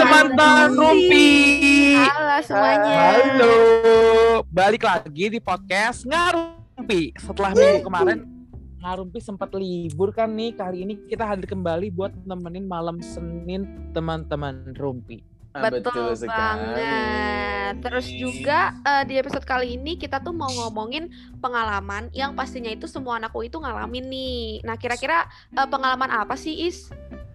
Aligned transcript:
teman-teman 0.00 0.68
Rumpi. 0.72 1.28
Halo 2.00 2.36
semuanya. 2.40 2.96
Halo. 3.20 3.54
Balik 4.48 4.88
lagi 4.88 5.24
di 5.28 5.36
podcast 5.36 6.08
Ngarumpi. 6.08 7.12
Setelah 7.20 7.52
minggu 7.52 7.84
kemarin 7.84 8.18
Ngarumpi 8.80 9.20
sempat 9.20 9.52
libur 9.52 10.16
kan 10.16 10.32
nih. 10.32 10.56
Kali 10.56 10.88
ini 10.88 10.96
kita 11.04 11.28
hadir 11.28 11.44
kembali 11.44 11.92
buat 11.92 12.16
nemenin 12.24 12.64
malam 12.64 13.04
Senin 13.04 13.92
teman-teman 13.92 14.72
Rumpi. 14.72 15.20
Betul, 15.52 16.16
sekali. 16.16 16.32
banget. 16.32 17.74
Terus 17.84 18.06
juga 18.08 18.72
eh, 18.80 19.04
di 19.04 19.20
episode 19.20 19.44
kali 19.44 19.76
ini 19.76 20.00
kita 20.00 20.24
tuh 20.24 20.32
mau 20.32 20.48
ngomongin 20.48 21.12
pengalaman 21.44 22.08
yang 22.16 22.32
pastinya 22.32 22.72
itu 22.72 22.88
semua 22.88 23.20
anakku 23.20 23.44
itu 23.44 23.60
ngalamin 23.60 24.08
nih. 24.08 24.64
Nah, 24.64 24.80
kira-kira 24.80 25.28
eh, 25.52 25.68
pengalaman 25.68 26.08
apa 26.08 26.40
sih, 26.40 26.70
Is? 26.70 26.88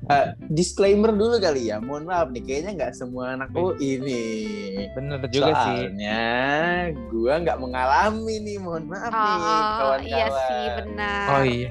Eh, 0.05 0.25
disclaimer 0.47 1.09
dulu 1.09 1.35
kali 1.35 1.67
ya. 1.67 1.77
Mohon 1.77 2.03
maaf 2.05 2.27
nih, 2.29 2.41
kayaknya 2.41 2.71
nggak 2.75 2.93
semua 2.93 3.33
anak 3.33 3.49
Oh. 3.51 3.73
ini. 3.75 4.77
Bener 4.93 5.17
juga 5.27 5.49
sih. 5.65 5.89
Soalnya 5.89 6.21
gua 7.09 7.33
nggak 7.39 7.57
mengalami 7.57 8.35
nih. 8.39 8.57
Mohon 8.57 8.83
maaf 8.87 9.09
nih, 9.09 9.17
Oh, 9.17 9.39
kawan-kawan. 9.41 9.99
iya 10.03 10.25
sih, 10.29 10.65
benar. 10.77 11.25
Oh 11.27 11.43
iya. 11.43 11.69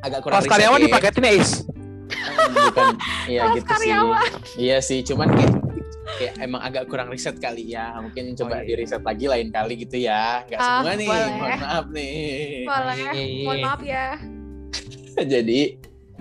Agak 0.00 0.20
kurang 0.20 0.34
Kelas 0.38 0.48
karyawan 0.50 0.72
riset 0.74 0.82
ya. 0.82 0.88
dipaketin 0.90 1.22
ya 1.22 1.32
Is? 1.34 1.50
Eh, 1.54 2.48
Bukan, 2.54 2.94
iya 3.26 3.42
gitu 3.52 3.66
karyawan. 3.66 4.30
sih. 4.46 4.56
Iya 4.58 4.78
sih, 4.80 4.98
cuman 5.02 5.28
kayak 5.30 5.52
kayak 6.14 6.34
emang 6.38 6.60
agak 6.60 6.84
kurang 6.86 7.08
riset 7.08 7.36
kali 7.36 7.64
ya. 7.68 7.96
Mungkin 7.98 8.32
coba 8.34 8.60
iya. 8.60 8.64
di 8.64 8.72
riset 8.78 9.02
lagi 9.02 9.24
lain 9.26 9.48
kali 9.50 9.74
gitu 9.78 9.96
ya. 9.98 10.40
Nggak 10.42 10.56
Ah, 10.58 10.68
semua 10.80 10.92
nih. 10.94 11.06
boleh. 11.06 11.28
Mohon 11.30 11.58
maaf 11.58 11.86
nih. 11.90 12.16
Boleh. 12.64 12.96
Iya. 12.96 13.44
Mohon 13.44 13.58
maaf 13.62 13.80
ya. 13.82 14.04
Jadi 15.34 15.60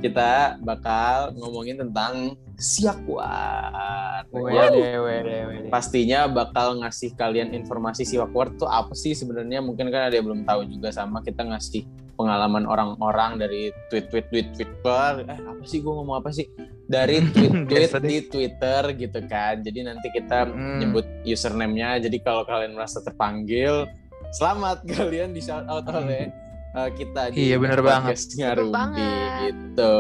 kita 0.03 0.59
bakal 0.59 1.31
ngomongin 1.39 1.80
tentang 1.80 2.35
siakwar. 2.59 4.27
Wede, 4.29 4.99
wede, 4.99 5.37
wede. 5.48 5.68
Pastinya 5.71 6.27
bakal 6.27 6.84
ngasih 6.84 7.15
kalian 7.15 7.55
informasi 7.55 8.04
siakwar 8.04 8.51
tuh 8.59 8.68
apa 8.68 8.91
sih 8.93 9.15
sebenarnya? 9.15 9.63
Mungkin 9.63 9.87
kan 9.87 10.12
ada 10.12 10.15
yang 10.15 10.27
belum 10.27 10.43
tahu 10.43 10.68
juga 10.68 10.91
sama 10.91 11.24
kita 11.24 11.48
ngasih 11.48 11.87
pengalaman 12.13 12.70
orang-orang 12.70 13.41
dari 13.41 13.74
tweet-tweet 13.90 14.29
tweet 14.29 14.48
Twitter. 14.54 15.26
Eh 15.26 15.40
apa 15.40 15.63
sih 15.65 15.79
gue 15.81 15.93
ngomong 15.93 16.20
apa 16.20 16.29
sih? 16.29 16.46
Dari 16.85 17.24
tweet-tweet 17.34 17.93
di 18.04 18.18
Twitter 18.27 18.81
gitu 18.93 19.20
kan. 19.26 19.63
Jadi 19.63 19.79
nanti 19.87 20.07
kita 20.12 20.46
Hmm. 20.51 20.84
nyebut 20.84 21.07
username-nya. 21.24 22.04
Jadi 22.04 22.20
kalau 22.21 22.43
kalian 22.43 22.76
merasa 22.76 22.99
terpanggil, 23.01 23.87
selamat 24.35 24.84
kalian 24.85 25.31
di 25.31 25.41
shout 25.41 25.65
out 25.65 25.87
oleh 25.90 26.29
uh, 26.74 26.90
kita 26.90 27.21
di 27.29 27.38
Iya, 27.46 27.55
bener 27.57 27.79
banget. 27.79 28.18
Ngarumpi 28.34 28.74
banget. 28.74 29.54
gitu. 29.54 29.96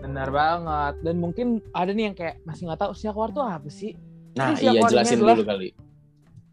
Benar 0.00 0.28
banget. 0.30 0.94
Dan 1.00 1.14
mungkin 1.16 1.46
ada 1.70 1.90
nih 1.90 2.04
yang 2.04 2.14
kayak 2.14 2.40
masih 2.42 2.62
nggak 2.64 2.80
tahu 2.80 2.92
siakwar 2.92 3.28
tuh 3.30 3.40
apa 3.40 3.66
sih? 3.66 3.96
Nah, 4.32 4.52
Jadi 4.52 4.62
iya 4.62 4.70
ini 4.74 4.84
jelasin 4.86 5.18
dulu 5.18 5.42
kali. 5.42 5.68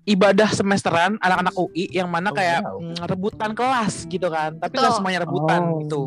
ibadah 0.05 0.49
semesteran 0.49 1.15
anak-anak 1.17 1.51
UI 1.53 1.87
yang 1.89 2.07
mana 2.07 2.27
Oh, 2.27 2.33
kayak 2.33 2.59
wow. 2.61 2.75
mm, 2.77 3.03
rebutan 3.05 3.51
kelas 3.51 4.03
gitu 4.05 4.27
kan 4.27 4.51
tapi 4.57 4.75
nggak 4.75 4.83
Betul. 4.85 4.97
semuanya 4.97 5.19
rebutan 5.21 5.61
Oh. 5.61 5.79
gitu 5.79 6.01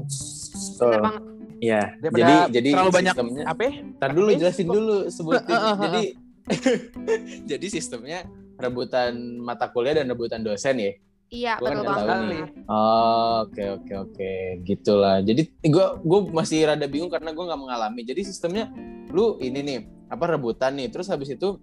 Benar 0.78 1.00
banget. 1.02 1.22
Iya, 1.56 1.82
Daripada 1.96 2.20
jadi 2.20 2.34
jadi 2.52 2.68
terlalu 2.70 2.92
banyak 2.92 3.14
sistemnya 3.14 3.44
apa 3.46 3.62
ya? 3.62 3.72
Ntar 3.90 4.10
dulu 4.12 4.28
Apa? 4.28 4.36
jelasin 4.38 4.66
dulu 4.66 4.96
sebutin. 5.08 5.48
Heeh, 5.48 5.60
heeh. 5.62 5.76
jadi 5.80 6.02
jadi 7.50 7.66
sistemnya 7.66 8.18
rebutan 8.56 9.12
mata 9.38 9.66
kuliah 9.66 9.94
dan 9.94 10.06
rebutan 10.06 10.40
dosen 10.40 10.76
ya. 10.76 10.92
Iya, 11.26 11.58
betul 11.58 11.82
banget. 11.82 12.54
Oh, 12.70 13.42
Oke 13.46 13.64
oke 13.66 13.92
oke, 13.98 14.32
gitulah. 14.62 15.18
Jadi 15.22 15.50
gue 15.58 15.86
gue 16.06 16.20
masih 16.30 16.70
rada 16.70 16.86
bingung 16.86 17.10
karena 17.10 17.34
gue 17.34 17.44
nggak 17.44 17.60
mengalami. 17.60 18.06
Jadi 18.06 18.22
sistemnya 18.22 18.70
lu 19.10 19.38
ini 19.42 19.60
nih 19.62 19.78
apa 20.06 20.38
rebutan 20.38 20.78
nih, 20.78 20.86
terus 20.86 21.10
habis 21.10 21.34
itu 21.34 21.58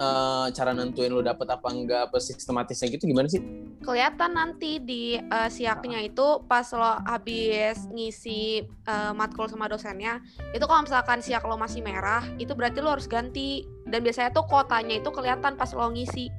eh, 0.00 0.46
cara 0.56 0.72
nentuin 0.72 1.12
lu 1.12 1.20
dapet 1.20 1.44
apa 1.44 1.68
enggak 1.68 2.08
apa 2.08 2.16
sistematisnya 2.20 2.88
gitu 2.88 3.04
gimana 3.04 3.28
sih? 3.28 3.66
kelihatan 3.86 4.34
nanti 4.34 4.82
di 4.82 5.14
eh, 5.14 5.48
siaknya 5.52 6.02
itu 6.02 6.42
pas 6.50 6.66
lo 6.74 6.98
habis 7.06 7.86
ngisi 7.92 8.66
eh, 8.66 9.12
matkul 9.14 9.46
sama 9.46 9.70
dosennya 9.70 10.18
itu 10.50 10.64
kalau 10.66 10.82
misalkan 10.82 11.22
siak 11.22 11.46
lo 11.46 11.54
masih 11.54 11.86
merah 11.86 12.26
itu 12.42 12.50
berarti 12.56 12.82
lo 12.82 12.96
harus 12.96 13.06
ganti 13.06 13.62
dan 13.86 14.02
biasanya 14.02 14.34
tuh 14.34 14.42
kotanya 14.50 14.98
itu 14.98 15.10
kelihatan 15.14 15.54
pas 15.54 15.70
lo 15.70 15.86
ngisi 15.94 16.32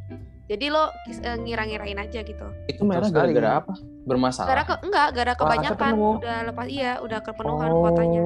jadi 0.47 0.65
lo 0.67 0.83
eh, 1.05 1.37
ngira-ngirain 1.37 1.99
aja 1.99 2.19
gitu 2.21 2.47
Itu 2.65 2.81
merah 2.81 3.07
gara-gara 3.07 3.59
apa? 3.59 3.73
Bermasalah. 4.01 4.47
gara 4.47 4.63
ke 4.63 4.75
enggak 4.81 5.07
gara 5.11 5.33
kebanyakan 5.35 5.91
ketemu. 5.91 6.09
udah 6.17 6.37
lepas 6.45 6.65
iya 6.67 6.91
udah 6.99 7.19
kepenuhan 7.19 7.71
kotanya 7.73 8.21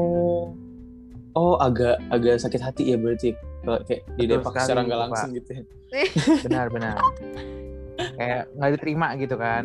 Oh, 1.32 1.56
agak 1.58 1.96
agak 2.10 2.38
sakit 2.38 2.60
hati 2.60 2.84
ya 2.92 3.00
berarti 3.00 3.32
kalau 3.62 3.80
kayak 3.82 4.04
di 4.14 4.26
Depak 4.28 4.52
secara 4.54 4.84
nggak 4.84 4.94
Pak. 4.94 5.06
langsung 5.08 5.30
gitu. 5.32 5.50
ya. 5.56 5.64
benar 6.46 6.66
benar 6.68 6.96
kayak 8.14 8.42
nggak 8.54 8.70
diterima 8.76 9.08
gitu 9.16 9.36
kan 9.36 9.64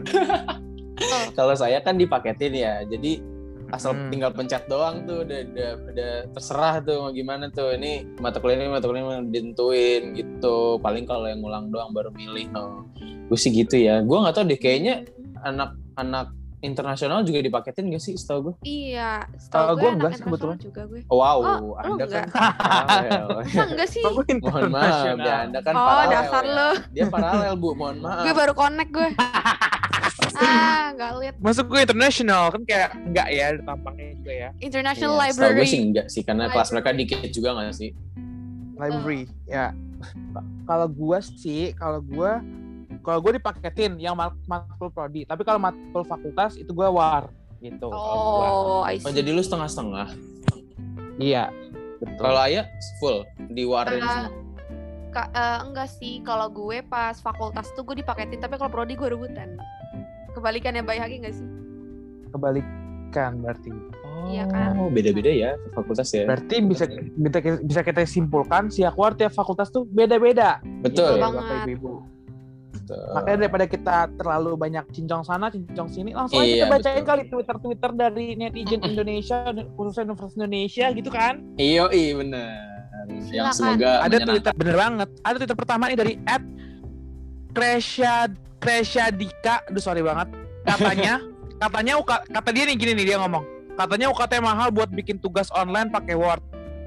Kalau 1.32 1.52
saya 1.52 1.76
kan 1.78 1.92
dipaketin 1.94 2.56
ya, 2.56 2.80
jadi 2.82 3.20
asal 3.68 3.92
Hmm. 3.92 4.08
tinggal 4.08 4.30
pencet 4.30 4.66
doang 4.66 5.02
tuh 5.02 5.20
udah, 5.20 5.40
udah 5.44 5.70
udah 5.86 6.12
terserah 6.30 6.74
tuh 6.80 6.96
mau 7.00 7.10
gimana 7.10 7.48
tuh 7.48 7.72
ini 7.72 7.92
mata 8.16 8.36
kuliah 8.36 8.56
ini 8.56 8.68
mata 8.68 8.84
kuliah 8.84 9.02
ini 9.02 9.28
ditentuin 9.28 10.02
gitu. 10.12 10.56
Paling 10.78 11.02
kalau 11.02 11.24
yang 11.24 11.40
ngulang 11.40 11.68
doang 11.68 11.90
baru 11.90 12.10
milih. 12.10 12.46
No. 12.48 12.86
Gue 13.26 13.34
sih 13.36 13.50
gitu 13.50 13.74
ya. 13.74 14.00
Gue 14.00 14.16
nggak 14.16 14.32
tahu 14.32 14.44
deh 14.46 14.56
kayaknya 14.56 15.02
anak-anak 15.40 16.30
internasional 16.58 17.20
juga 17.20 17.38
dipaketin 17.38 17.88
gak 17.88 18.00
sih 18.00 18.16
setahu 18.16 18.40
gue? 18.42 18.54
iya 18.64 19.22
setahu 19.36 19.76
gua 19.76 19.76
gue 19.76 19.90
enggak 19.92 20.08
anak 20.08 20.16
sih 20.16 20.24
kebetulan. 20.24 20.56
juga 20.58 20.80
gue 20.84 21.00
Wow, 21.06 21.38
Oh, 21.38 21.76
Anda 21.76 22.04
kan 22.08 22.24
enggak? 22.24 22.26
paralel. 22.26 23.28
Enggak 23.70 23.88
sih 23.88 24.02
Mohon 24.02 24.70
maaf 24.72 25.04
ya, 25.16 25.36
Anda 25.44 25.60
kan 25.60 25.72
oh 25.72 25.84
paralel. 25.84 26.10
dasar 26.10 26.42
ya. 26.42 26.56
lo 26.56 26.68
Dia 26.90 27.04
paralel, 27.06 27.52
Bu. 27.54 27.68
Mohon 27.72 27.96
maaf. 28.00 28.22
gue 28.24 28.34
baru 28.34 28.52
connect 28.52 28.90
gue 28.90 29.08
ah 30.38 30.84
nggak 30.94 31.10
lihat. 31.18 31.34
Masuk 31.38 31.64
gue 31.66 31.80
internasional 31.80 32.42
kan 32.48 32.62
kayak 32.62 32.90
enggak 32.98 33.28
ya 33.28 33.44
ada 33.48 33.60
tampangnya 33.62 34.06
juga 34.14 34.32
ya. 34.32 34.48
International 34.58 35.12
Iya, 35.14 35.26
setahu 35.28 35.50
gue 35.50 35.64
sih 35.64 35.72
Library 35.72 35.78
enggak 35.84 36.06
sih 36.08 36.22
karena 36.22 36.44
kelas 36.46 36.68
mereka 36.70 36.88
Library. 36.88 37.00
dikit 37.16 37.30
juga 37.32 37.48
nggak 37.52 37.74
sih? 37.74 37.90
library 38.76 39.20
ya. 39.46 39.72
Kalau 40.62 40.86
gua 40.86 41.18
sih 41.22 41.72
kalau 41.72 41.98
gua 41.98 42.44
kalau 43.00 43.18
gue 43.20 43.32
dipaketin 43.34 43.96
yang 43.96 44.12
mat- 44.12 44.36
matkul 44.44 44.90
prodi 44.90 45.22
tapi 45.22 45.40
kalau 45.40 45.56
matkul 45.56 46.02
fakultas 46.02 46.54
itu 46.54 46.68
gua 46.70 46.88
war 46.88 47.24
gitu. 47.58 47.88
Oh 47.88 48.84
I 48.84 49.00
see 49.00 49.04
Oh 49.04 49.12
jadi 49.12 49.30
lu 49.30 49.40
setengah-setengah. 49.40 50.12
iya. 51.16 51.48
Betul. 51.96 52.20
Kalau 52.20 52.40
Ayah 52.42 52.68
full 53.00 53.24
diwarin 53.48 53.96
Eh, 53.96 54.04
semua. 54.04 54.28
Ka- 55.08 55.32
eh, 55.32 55.58
enggak 55.64 55.88
sih. 55.90 56.20
Kalau 56.20 56.44
gue 56.46 56.84
pas 56.84 57.16
fakultas 57.16 57.72
tuh 57.72 57.80
gue 57.82 57.96
dipaketin 57.96 58.36
tapi 58.36 58.54
kalau 58.54 58.68
prodi 58.68 58.92
gue 58.92 59.08
rebutan 59.08 59.56
kebalikannya 60.36 60.84
Bay 60.84 61.00
Hagi 61.00 61.24
nggak 61.24 61.34
sih 61.34 61.48
kebalikan 62.30 63.40
berarti 63.40 63.72
iya 64.26 64.44
kan? 64.50 64.74
Oh 64.76 64.90
beda-beda 64.90 65.30
ya 65.30 65.54
fakultas 65.72 66.10
ya. 66.10 66.26
berarti 66.26 66.58
bisa 66.60 66.84
bisa 67.16 67.38
bisa 67.62 67.80
kita 67.80 68.02
simpulkan 68.04 68.68
si 68.68 68.82
akwar 68.82 69.14
tiap 69.14 69.32
fakultas 69.32 69.70
tuh 69.72 69.86
beda-beda 69.88 70.58
Betul. 70.84 71.16
Gitu, 71.16 71.22
banget. 71.22 71.42
Bapak 71.46 71.70
Ibu. 71.70 71.92
Betul. 72.76 73.06
Makanya 73.14 73.38
daripada 73.46 73.66
kita 73.66 73.96
terlalu 74.14 74.50
banyak 74.54 74.84
cincong 74.94 75.22
sana, 75.24 75.46
cincong 75.50 75.88
sini, 75.90 76.10
langsung 76.14 76.38
aja 76.38 76.46
Iya, 76.46 76.54
kita 76.54 76.66
bacain 76.70 76.94
betul. 76.98 77.08
kali 77.08 77.22
Twitter-Twitter 77.30 77.90
dari 77.96 78.26
netizen 78.36 78.80
Indonesia, 78.90 79.38
khususnya 79.74 80.02
Universitas 80.06 80.34
Indonesia 80.38 80.86
gitu 80.92 81.10
kan. 81.10 81.34
Iyo 81.56 81.90
i 81.90 82.14
bener. 82.14 82.50
Yang 83.08 83.22
Silakan. 83.26 83.54
semoga 83.54 83.86
Ada 83.86 83.90
menyenangkan. 84.06 84.26
Twitter 84.28 84.52
bener 84.54 84.76
banget. 84.76 85.08
Ada 85.22 85.36
Twitter 85.40 85.58
pertama 85.58 85.82
nih 85.90 85.98
dari 85.98 86.14
at 86.26 86.42
Kresya 88.66 89.14
Dika, 89.14 89.62
aduh 89.70 89.78
sorry 89.78 90.02
banget. 90.02 90.26
Katanya, 90.66 91.22
katanya 91.62 91.92
UK, 92.02 92.10
kata 92.34 92.50
dia 92.50 92.64
nih 92.66 92.74
gini 92.74 92.92
nih 92.98 93.06
dia 93.14 93.18
ngomong. 93.22 93.46
Katanya 93.78 94.10
UKT 94.10 94.42
mahal 94.42 94.74
buat 94.74 94.90
bikin 94.90 95.22
tugas 95.22 95.46
online 95.54 95.86
pakai 95.94 96.18
Word. 96.18 96.42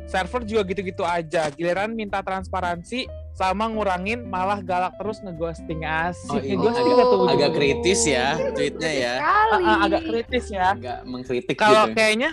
Server 0.09 0.43
juga 0.43 0.67
gitu-gitu 0.67 1.07
aja. 1.07 1.47
Giliran 1.55 1.95
minta 1.95 2.19
transparansi 2.19 3.07
sama 3.31 3.71
ngurangin 3.71 4.27
malah 4.27 4.59
galak 4.59 4.91
terus 4.99 5.23
ngeghosting 5.23 5.87
asik. 5.87 6.27
Oh, 6.33 6.41
iya. 6.43 6.59
Ngeghosting 6.59 6.83
nggak 6.83 7.07
tuh? 7.07 7.19
Agak 7.31 7.51
kritis 7.55 8.01
ya 8.03 8.27
tweetnya 8.51 8.91
ya. 8.91 9.13
sekali 9.23 9.63
agak 9.87 10.01
kritis 10.03 10.45
ya. 10.51 10.67
Agak 10.75 10.99
mengkritik 11.07 11.55
Kalau 11.55 11.87
gitu. 11.87 11.95
kayaknya 11.95 12.31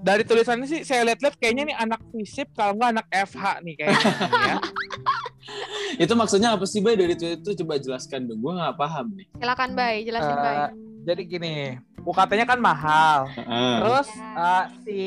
dari 0.00 0.22
tulisannya 0.24 0.64
sih 0.64 0.80
saya 0.82 1.04
lihat-lihat 1.12 1.36
kayaknya 1.36 1.74
nih 1.74 1.76
anak 1.76 2.00
FISIP 2.08 2.48
kalau 2.56 2.72
nggak 2.78 2.90
anak 2.96 3.06
FH 3.12 3.44
nih 3.60 3.74
kayaknya 3.76 4.10
ya. 4.48 4.56
Itu 5.96 6.12
maksudnya 6.14 6.54
apa 6.54 6.64
sih 6.64 6.80
Bay 6.80 6.94
dari 6.94 7.12
tweet 7.12 7.40
itu 7.40 7.64
coba 7.64 7.76
jelaskan 7.76 8.24
dong. 8.24 8.38
Gue 8.38 8.52
nggak 8.52 8.76
paham 8.76 9.06
nih. 9.12 9.26
silakan 9.34 9.70
Bay 9.72 9.94
jelasin 10.02 10.30
Eh, 10.30 10.40
Bay 10.40 10.56
Jadi 11.02 11.22
gini, 11.26 11.54
UKT-nya 12.00 12.46
kan 12.46 12.58
mahal. 12.58 13.26
Heeh. 13.28 13.74
Terus 13.76 14.08
eh, 14.14 14.64
si 14.80 14.98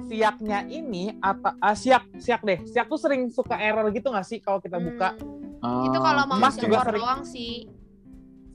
siaknya 0.00 0.64
ini 0.66 1.12
apa 1.18 1.56
ah, 1.58 1.72
siak 1.72 2.08
siak 2.16 2.40
deh. 2.40 2.60
Siak 2.64 2.86
tuh 2.86 2.96
sering 2.96 3.28
suka 3.28 3.56
error 3.56 3.88
gitu 3.88 4.08
nggak 4.08 4.26
sih 4.26 4.38
kalau 4.38 4.58
kita 4.58 4.76
buka? 4.76 5.16
Hmm, 5.60 5.84
itu 5.84 5.98
kalau 5.98 6.24
mau 6.24 6.36
Mas 6.36 6.56
juga 6.56 6.80
sering- 6.82 7.00
doang 7.00 7.22
sih 7.22 7.68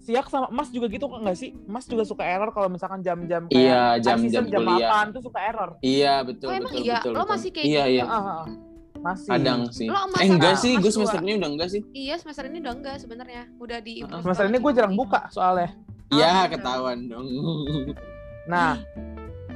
Siak 0.06 0.30
sama 0.30 0.54
Mas 0.54 0.69
juga 0.69 0.86
gitu 0.86 1.06
nggak 1.06 1.33
sih? 1.33 1.50
Mas 1.66 1.89
juga 1.89 2.06
suka 2.06 2.21
error 2.21 2.54
kalau 2.54 2.69
misalkan 2.69 3.01
jam-jam 3.01 3.50
kayak 3.50 3.57
Iya, 3.57 3.81
high 3.89 4.01
jam-jam 4.06 4.21
season, 4.45 4.54
jam 4.54 4.62
kuliah. 4.62 4.89
8 4.94 5.13
tuh 5.18 5.21
suka 5.25 5.39
error. 5.42 5.69
Iya 5.81 6.13
betul 6.21 6.45
oh 6.45 6.54
emang 6.54 6.69
betul 6.69 6.86
iya 6.86 6.94
betul. 6.95 7.10
lo 7.10 7.18
betul. 7.18 7.31
masih 7.33 7.50
kayak 7.50 7.66
Iya 7.66 7.83
gitu 7.83 7.89
iya. 7.92 8.04
Ah, 8.06 8.21
ah. 8.21 8.44
Masih. 9.06 9.30
Kadang 9.30 9.62
sih. 9.69 9.86
Lo 9.86 10.10
Eh 10.18 10.25
enggak 10.25 10.57
sih, 10.57 10.74
gue 10.81 10.90
semester 10.90 11.22
ini 11.22 11.38
udah 11.38 11.50
enggak 11.54 11.69
sih. 11.69 11.81
Iya 11.94 12.18
semester 12.18 12.50
ini 12.50 12.57
udah 12.57 12.74
enggak 12.74 12.96
sebenarnya. 12.98 13.44
Udah 13.62 13.78
di 13.78 14.02
Heeh. 14.02 14.22
Semester 14.25 14.46
ini 14.50 14.57
gue 14.57 14.72
jarang 14.74 14.98
buka 14.98 15.30
soalnya. 15.30 15.78
Iya, 16.10 16.25
Ah. 16.25 16.44
ketahuan 16.50 17.06
dong. 17.06 17.28
Nah, 18.46 18.78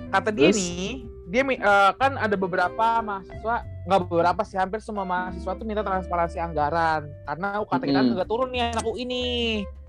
kata 0.09 0.33
dia 0.33 0.49
Terus? 0.49 0.57
nih, 0.57 1.05
dia 1.29 1.45
eh, 1.45 1.91
kan 1.93 2.17
ada 2.17 2.33
beberapa 2.33 3.05
mahasiswa, 3.05 3.61
nggak 3.85 3.99
beberapa 4.09 4.41
sih, 4.41 4.57
hampir 4.57 4.81
semua 4.81 5.05
mahasiswa 5.05 5.53
tuh 5.53 5.61
minta 5.61 5.85
transparansi 5.85 6.41
anggaran 6.41 7.05
karena 7.05 7.61
UKT 7.61 7.81
kita 7.85 8.01
nggak 8.01 8.25
turun 8.25 8.49
nih 8.49 8.73
anak 8.73 8.81
UI 8.81 9.05
ini. 9.05 9.25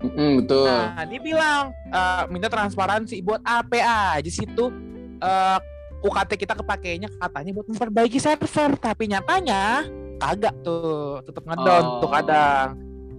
Mm, 0.05 0.45
betul. 0.45 0.69
Nah, 0.69 1.01
dia 1.09 1.17
bilang 1.17 1.63
eh, 1.73 2.23
minta 2.29 2.45
transparansi 2.45 3.25
buat 3.25 3.41
apa 3.41 3.81
aja 4.21 4.29
sih 4.29 4.45
tuh 4.53 4.69
eh, 5.17 5.57
UKT 6.01 6.31
kita 6.35 6.53
kepakainya 6.53 7.09
katanya 7.13 7.51
buat 7.53 7.67
memperbaiki 7.69 8.17
server, 8.17 8.73
tapi 8.75 9.05
nyatanya 9.05 9.85
kagak 10.17 10.53
tuh, 10.61 11.21
tetap 11.21 11.45
ngedown 11.45 11.83
Oh. 11.83 11.99
tuh 11.99 12.09
kadang. 12.09 12.67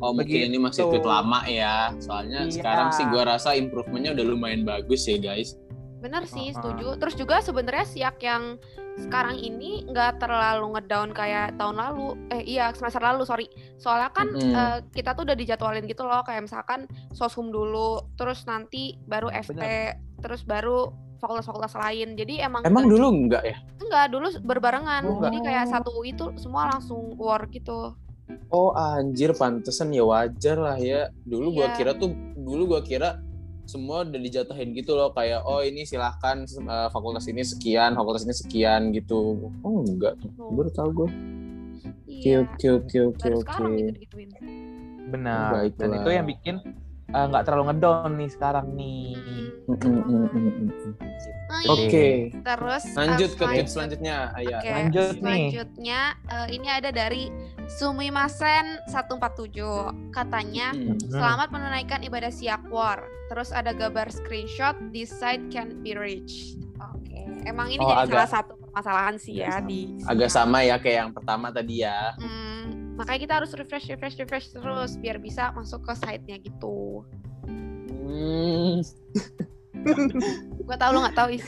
Oh 0.03 0.11
mungkin 0.11 0.51
ini 0.51 0.59
masih 0.59 0.87
Begitu. 0.87 0.99
tweet 0.99 1.07
lama 1.07 1.41
ya. 1.47 1.95
Soalnya 2.03 2.47
Iya. 2.47 2.55
sekarang 2.59 2.89
sih 2.91 3.07
gua 3.07 3.23
rasa 3.25 3.55
improvementnya 3.55 4.19
udah 4.19 4.25
lumayan 4.27 4.67
bagus 4.67 5.07
ya 5.07 5.15
guys. 5.15 5.55
Bener 6.03 6.27
sih, 6.27 6.51
Uh-uh. 6.51 6.59
setuju. 6.59 6.89
Terus 6.99 7.15
juga 7.15 7.39
sebenarnya 7.39 7.87
siak 7.87 8.19
yang 8.19 8.59
sekarang 8.99 9.39
ini 9.39 9.87
nggak 9.87 10.19
terlalu 10.19 10.75
ngedown 10.75 11.15
kayak 11.15 11.55
tahun 11.55 11.79
lalu. 11.79 12.19
Eh 12.35 12.43
iya, 12.45 12.75
semester 12.75 12.99
lalu, 12.99 13.23
sorry. 13.23 13.47
Soalnya 13.79 14.11
kan 14.11 14.27
Mm-mm. 14.27 14.51
eh, 14.53 14.79
kita 14.91 15.15
tuh 15.15 15.23
udah 15.23 15.39
dijadwalin 15.39 15.87
gitu 15.87 16.03
loh, 16.03 16.27
kayak 16.27 16.51
misalkan 16.51 16.91
soshum 17.15 17.55
dulu, 17.55 18.03
terus 18.19 18.43
nanti 18.43 18.99
baru 19.07 19.31
FT, 19.31 19.63
terus 20.19 20.43
baru 20.43 20.91
fakultas-fakultas 21.23 21.79
lain. 21.79 22.19
Jadi 22.19 22.43
emang 22.43 22.67
Emang 22.67 22.91
dulu 22.91 23.07
enggak 23.09 23.47
ya? 23.47 23.57
enggak 23.79 24.11
dulu 24.11 24.27
berbarengan. 24.43 25.03
Oh, 25.07 25.23
Jadi 25.23 25.39
kayak 25.41 25.71
satu 25.71 25.95
UI 25.95 26.11
itu 26.13 26.35
semua 26.37 26.67
langsung 26.69 27.15
war 27.15 27.47
gitu. 27.47 27.95
Oh 28.49 28.73
anjir 28.73 29.31
pantesan 29.33 29.95
ya 29.95 30.03
wajar 30.03 30.57
lah 30.57 30.77
ya. 30.77 31.15
Dulu 31.23 31.55
gua 31.55 31.71
Iya. 31.71 31.77
kira 31.77 31.93
tuh 31.95 32.11
dulu 32.35 32.63
gua 32.69 32.83
kira 32.83 33.23
semua 33.63 34.03
udah 34.03 34.19
dijatuhin 34.19 34.75
gitu 34.75 34.93
loh 34.93 35.15
kayak 35.15 35.41
oh 35.43 35.61
ini 35.61 35.87
silahkan 35.87 36.43
eh, 36.43 36.89
fakultas 36.91 37.25
ini 37.25 37.41
sekian, 37.41 37.95
fakultas 37.95 38.25
ini 38.25 38.35
sekian 38.35 38.91
gitu. 38.91 39.49
Oh 39.63 39.81
enggak, 39.81 40.19
Oh, 40.35 40.51
baru 40.51 40.69
tahu 40.69 40.91
gue. 40.93 41.09
Oke 42.13 42.29
iya. 42.29 42.43
oke 42.43 42.67
oke 42.79 42.97
oke 43.09 43.23
Baru 43.23 43.37
oke. 43.37 43.45
sekarang 43.45 43.73
gitu 43.75 43.91
digituin. 43.95 44.29
Benar. 45.09 45.51
Dan 45.71 45.89
Baiklah. 45.89 45.99
itu 45.99 46.11
yang 46.11 46.27
bikin 46.27 46.57
eh, 47.13 47.25
nggak 47.27 47.45
terlalu 47.45 47.65
ngedown 47.69 48.11
nih 48.15 48.31
sekarang 48.31 48.67
nih. 48.73 49.07
Mm, 49.63 49.77
mm, 49.79 50.01
mm, 50.03 50.27
mm, 50.27 50.53
mm. 50.59 50.71
Oh, 51.47 51.61
iya. 51.61 51.71
Oke, 51.71 52.09
Terus 52.35 52.83
lanjut 52.93 53.05
eh, 53.23 53.31
ke 53.31 53.37
selanjut- 53.39 53.53
tweet 53.53 53.69
selanjutnya. 53.69 54.17
Ayah. 54.33 54.59
Oke, 54.59 54.71
Lanjut 54.71 55.05
nih. 55.05 55.21
selanjutnya 55.21 56.01
eh, 56.27 56.47
ini 56.51 56.69
ada 56.69 56.91
dari 56.91 57.23
Sumimasen 57.71 58.67
147. 58.87 59.91
Katanya, 60.11 60.71
Hmm. 60.71 60.97
selamat 61.03 61.49
menunaikan 61.49 62.01
ibadah 62.01 62.31
siakwar. 62.31 63.03
Terus 63.27 63.49
ada 63.51 63.71
gambar 63.71 64.09
screenshot, 64.09 64.73
this 64.91 65.09
site 65.11 65.49
can 65.49 65.81
be 65.81 65.93
reached. 65.93 66.57
Oke, 66.91 67.17
emang 67.45 67.69
ini 67.69 67.81
Oh, 67.81 67.89
jadi 67.89 68.05
agak- 68.05 68.17
salah 68.19 68.31
satu 68.35 68.53
permasalahan 68.57 69.17
sih 69.17 69.35
ya 69.39 69.57
sama. 69.57 69.67
di 69.67 69.81
Agak 70.03 70.29
sama 70.29 70.59
ya 70.61 70.77
kayak 70.77 70.97
yang 70.99 71.13
pertama 71.13 71.47
tadi 71.49 71.75
ya. 71.81 72.13
Hmm, 72.15 72.52
makanya 72.97 73.21
kita 73.25 73.35
harus 73.43 73.53
refresh, 73.57 73.87
refresh, 73.89 74.17
refresh 74.21 74.47
terus 74.53 74.97
biar 75.01 75.17
bisa 75.19 75.53
masuk 75.57 75.85
ke 75.87 75.93
site-nya 75.97 76.37
gitu. 76.41 77.05
Hmm. 78.03 78.85
Gua 80.67 80.77
tahu 80.79 80.91
lo 80.95 80.99
nggak 81.03 81.17
tahu 81.17 81.29
is. 81.35 81.47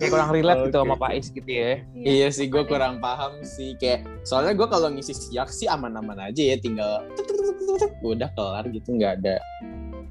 Kayak 0.00 0.16
kurang 0.16 0.30
relate 0.32 0.60
gitu 0.64 0.78
Oke. 0.80 0.84
sama 0.88 0.96
Pak 0.96 1.12
Is 1.12 1.28
gitu 1.28 1.50
ya. 1.52 1.84
Iya 1.92 2.28
sih, 2.32 2.48
gue 2.48 2.64
kurang 2.64 3.04
paham 3.04 3.44
sih. 3.44 3.76
Kayak 3.76 4.08
soalnya 4.24 4.56
gue 4.56 4.68
kalau 4.72 4.88
ngisi 4.88 5.12
siak 5.12 5.52
sih 5.52 5.68
aman-aman 5.68 6.32
aja 6.32 6.40
ya, 6.40 6.56
tinggal 6.56 7.04
tuk, 7.12 7.28
tuk, 7.28 7.36
tuk, 7.36 7.56
tuk, 7.60 7.76
tuk, 7.76 7.92
udah 8.00 8.28
kelar 8.32 8.64
gitu, 8.72 8.96
nggak 8.96 9.20
ada 9.20 9.36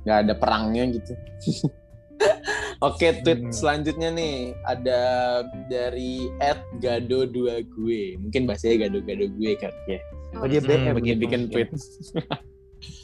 nggak 0.06 0.18
ada 0.30 0.34
perangnya 0.38 0.84
gitu. 0.94 1.14
Oke, 2.80 3.12
tweet 3.28 3.44
Hmm. 3.44 3.52
selanjutnya 3.52 4.08
nih 4.08 4.56
ada 4.64 5.02
dari 5.68 6.32
@gado 6.80 7.28
2 7.28 7.60
gue. 7.60 8.16
Mungkin 8.16 8.48
bahasanya 8.48 8.88
gado-gado 8.88 9.28
gue 9.36 9.52
kan 9.60 9.74
ya. 9.84 10.00
Oh, 10.40 10.48
dia. 10.48 10.64
BM 10.64 10.72
bikin 10.72 10.96
begitu 10.96 11.20
bikin 11.20 11.42
mungkin. 11.44 11.52
tweet. 11.52 11.70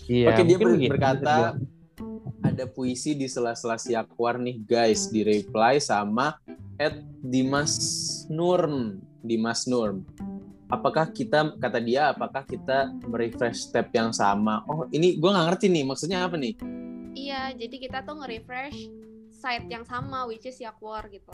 Iya. 0.08 0.28
Oke, 0.32 0.42
dia 0.48 0.58
ber- 0.62 0.80
berkata 0.96 1.36
ada 2.40 2.64
puisi 2.70 3.18
di 3.18 3.28
sela-sela 3.28 3.76
siakwar 3.76 4.40
nih 4.40 4.64
guys, 4.64 5.12
di 5.12 5.28
reply 5.28 5.82
sama 5.82 6.40
at 6.80 6.96
Dimas 7.20 7.76
Nurm, 8.32 9.02
Dimas 9.20 9.68
Nurm. 9.68 10.08
Apakah 10.66 11.12
kita 11.12 11.52
kata 11.60 11.84
dia 11.84 12.16
apakah 12.16 12.48
kita 12.48 12.96
merefresh 13.06 13.68
step 13.68 13.92
yang 13.92 14.16
sama? 14.16 14.64
Oh, 14.66 14.88
ini 14.90 15.20
gue 15.20 15.30
nggak 15.30 15.46
ngerti 15.52 15.68
nih 15.68 15.84
maksudnya 15.84 16.24
apa 16.24 16.40
nih? 16.40 16.56
Iya, 17.12 17.52
jadi 17.60 17.76
kita 17.76 17.98
tuh 18.02 18.24
nge-refresh 18.24 18.80
site 19.46 19.70
yang 19.70 19.86
sama 19.86 20.26
which 20.26 20.50
is 20.50 20.58
Yakwar 20.58 21.06
gitu. 21.14 21.30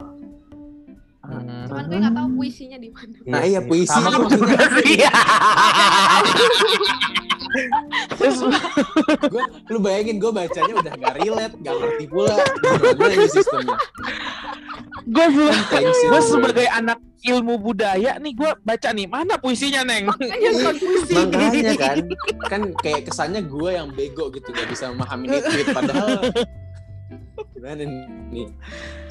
Hmm. 1.24 1.64
Cuman 1.64 1.88
gue 1.88 1.98
nggak 2.04 2.16
tahu 2.18 2.28
puisinya 2.36 2.76
di 2.76 2.90
mana. 2.92 3.16
Nah, 3.24 3.42
iya, 3.48 3.64
puisi 3.64 3.88
Sama 3.88 4.28
juga 4.28 4.68
sih. 4.84 5.00
Terus 8.20 8.38
Gua, 9.32 9.44
lu 9.72 9.80
bayangin 9.80 10.20
gue 10.20 10.32
bacanya 10.34 10.74
udah 10.76 10.94
nggak 11.00 11.16
relate, 11.24 11.56
nggak 11.56 11.76
ngerti 11.78 12.06
pula 12.12 12.36
ini 13.08 13.28
sistemnya. 13.32 13.78
gue 15.02 15.26
gue 15.34 15.50
gue. 15.50 16.22
sebagai 16.22 16.68
anak 16.70 17.00
ilmu 17.26 17.58
budaya 17.58 18.22
nih 18.22 18.34
gue 18.38 18.52
baca 18.62 18.90
nih 18.94 19.08
mana 19.10 19.34
puisinya 19.42 19.82
neng 19.82 20.10
Makanya 20.10 20.50
bukan 20.58 20.76
puisi. 20.78 21.14
Makanya 21.16 21.74
kan, 21.78 21.98
kan 22.50 22.62
kayak 22.82 23.02
kesannya 23.10 23.42
gue 23.46 23.70
yang 23.72 23.90
bego 23.94 24.30
gitu 24.34 24.50
gak 24.54 24.68
bisa 24.70 24.94
memahami 24.94 25.26
nih 25.32 25.42
tweet 25.42 25.68
padahal 25.74 26.22
gimana 27.62 27.84
nih? 28.28 28.48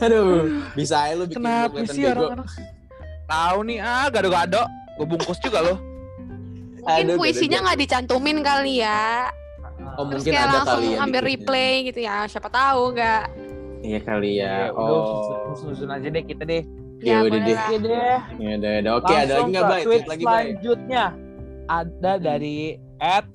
Aduh, 0.01 0.27
bisa 0.75 0.97
aja 1.01 1.15
lu 1.15 1.25
bikin 1.25 1.39
gue 1.39 1.47
kenapa 1.47 1.87
sih 1.87 2.03
bego. 2.03 2.11
orang-orang 2.27 2.49
tahu 3.25 3.59
nih 3.63 3.79
ah 3.79 4.07
gado-gado 4.09 4.63
gue 4.93 5.07
bungkus 5.07 5.39
juga 5.39 5.63
loh 5.63 5.79
Mungkin 6.81 7.07
Aduh, 7.07 7.17
puisinya 7.17 7.59
nggak 7.61 7.79
dicantumin 7.79 8.41
kali 8.41 8.81
ya. 8.81 9.29
Oh 9.95 10.09
Terus 10.09 10.25
mungkin 10.25 10.33
kayak 10.33 10.43
ada 10.43 10.55
langsung 10.57 10.81
kali 10.81 10.89
ya. 10.89 10.99
ambil 10.99 11.23
replay 11.23 11.73
gitu 11.85 12.01
ya. 12.01 12.17
Siapa 12.25 12.49
tahu 12.49 12.83
nggak? 12.91 13.23
Iya 13.81 13.99
kali 14.01 14.31
ya. 14.35 14.57
udah 14.73 15.01
Oh, 15.45 15.55
susun 15.55 15.89
aja 15.89 16.09
deh 16.09 16.21
kita 16.21 16.43
deh 16.43 16.65
Ya 16.99 17.15
Ya, 17.15 17.17
udah 17.23 17.37
deh. 17.39 17.53
lah. 17.53 17.61
oke 17.63 17.77
deh 17.77 17.93
ya 18.41 18.53
udah, 18.57 18.73
udah. 18.75 18.93
Oke, 18.97 19.13
ada 19.15 19.33
lagi 19.37 19.51
nggak 19.53 19.65
Tweet 19.85 20.05
lagi 20.05 20.25
selanjutnya 20.25 21.05
ada 21.69 22.13
dari 22.19 22.59
at 22.99 23.27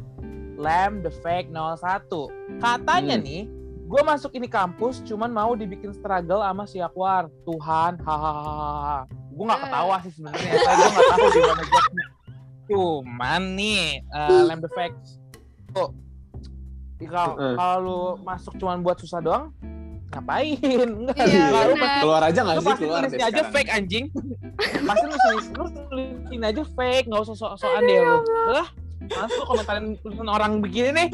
lam 0.55 0.91
the 0.99 1.13
fake 1.15 1.49
01 1.49 2.09
katanya 2.57 3.15
Hmm. 3.15 3.23
nih 3.23 3.41
gue 3.85 4.01
masuk 4.03 4.33
ini 4.33 4.47
kampus 4.47 4.99
cuman 5.01 5.29
mau 5.29 5.53
dibikin 5.53 5.91
struggle 5.91 6.41
sama 6.41 6.65
si 6.65 6.77
Akwar. 6.79 7.29
Tuhan 7.43 8.01
hahaha. 8.01 9.05
Gue 9.29 9.43
nggak 9.43 9.55
Eh. 9.55 9.63
ketawa 9.63 9.95
sih 10.01 10.11
sebenarnya 10.11 10.41
saya 10.55 10.75
gue 10.75 10.89
nggak 10.89 11.05
tahu 11.07 11.25
gimana 11.29 11.63
jawabnya 11.63 12.05
cuman 12.65 13.41
nih 13.53 13.83
uh, 14.09 14.41
lam 14.43 14.57
the 14.57 14.71
fake 14.71 14.97
tuh 15.69 15.93
kalau 17.05 17.37
Eh. 17.37 17.53
kalau 17.53 17.77
lu 17.77 17.99
masuk 18.23 18.57
cuman 18.57 18.81
buat 18.81 18.97
susah 18.97 19.21
doang 19.21 19.53
ngapain? 20.07 20.57
Enggak 20.95 21.17
Iya, 21.19 21.45
lu 21.67 21.75
pasti 21.75 21.97
Keluar 21.99 22.21
aja 22.23 22.39
nggak 22.41 22.55
lu 22.55 22.61
sih? 22.61 22.67
pasti 22.67 22.81
keluar 22.81 23.01
tulisnya 23.03 23.21
aja 23.21 23.33
sekarang. 23.35 23.53
fake 23.53 23.69
anjing. 23.69 24.05
Pasti 24.81 25.05
lu 25.05 25.17
tulis 25.19 25.45
lu 25.51 25.65
tulisin 25.83 26.41
aja 26.41 26.63
fake 26.65 27.05
nggak 27.05 27.21
usah 27.21 27.35
sok-sokan 27.35 27.81
deh 27.83 27.99
lu. 27.99 28.17
Lah 28.49 28.67
masuk 29.05 29.43
komentarin 29.45 29.85
tulisan 29.99 30.25
orang 30.27 30.51
begini 30.57 30.89
nih 30.91 31.07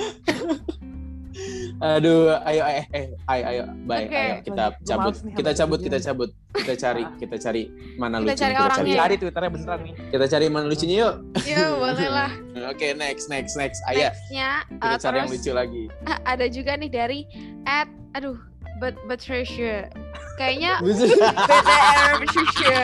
Aduh, 1.82 2.30
ayo 2.46 2.62
eh 2.64 2.86
eh 2.92 3.06
ayo 3.28 3.44
ayo 3.44 3.64
Bay, 3.84 4.06
Oke. 4.06 4.14
ayo 4.14 4.36
kita 4.44 4.64
cabut. 4.84 5.14
nih 5.18 5.34
Kita 5.34 5.50
sama 5.50 5.58
cabut, 5.58 5.80
kita 5.80 5.90
begini. 5.92 6.06
cabut. 6.06 6.30
Kita 6.52 6.74
cari, 6.76 7.04
kita 7.18 7.36
cari 7.38 7.62
mana 7.98 8.16
Kita 8.16 8.24
lucunya. 8.24 8.38
cari 8.38 8.54
Kita 8.54 8.70
cari. 8.72 8.92
cari 8.94 9.16
twitternya 9.18 9.50
beneran 9.50 9.80
nih 9.82 9.94
Kita 10.10 10.26
cari 10.28 10.46
mana 10.48 10.66
lucunya 10.68 10.96
yuk. 11.00 11.16
Ya 11.42 11.64
boleh 11.74 12.08
lah. 12.08 12.32
Oke, 12.72 12.88
next 12.94 13.26
next 13.28 13.56
next. 13.56 13.82
Ayo, 13.88 14.08
Nextnya 14.08 14.50
kita 14.70 14.86
uh, 14.88 15.00
cari 15.00 15.16
yang 15.18 15.28
terus 15.28 15.42
lucu 15.42 15.52
lagi. 15.52 15.84
ah, 16.06 16.20
ada 16.24 16.46
juga 16.46 16.72
nih 16.76 16.90
dari 16.90 17.20
at 17.66 17.90
aduh 18.14 18.38
but 18.78 18.94
Patricia. 19.06 19.90
Kayaknya 20.36 20.82
Lucu. 20.82 21.06
BTR 21.06 22.14
Patricia. 22.20 22.78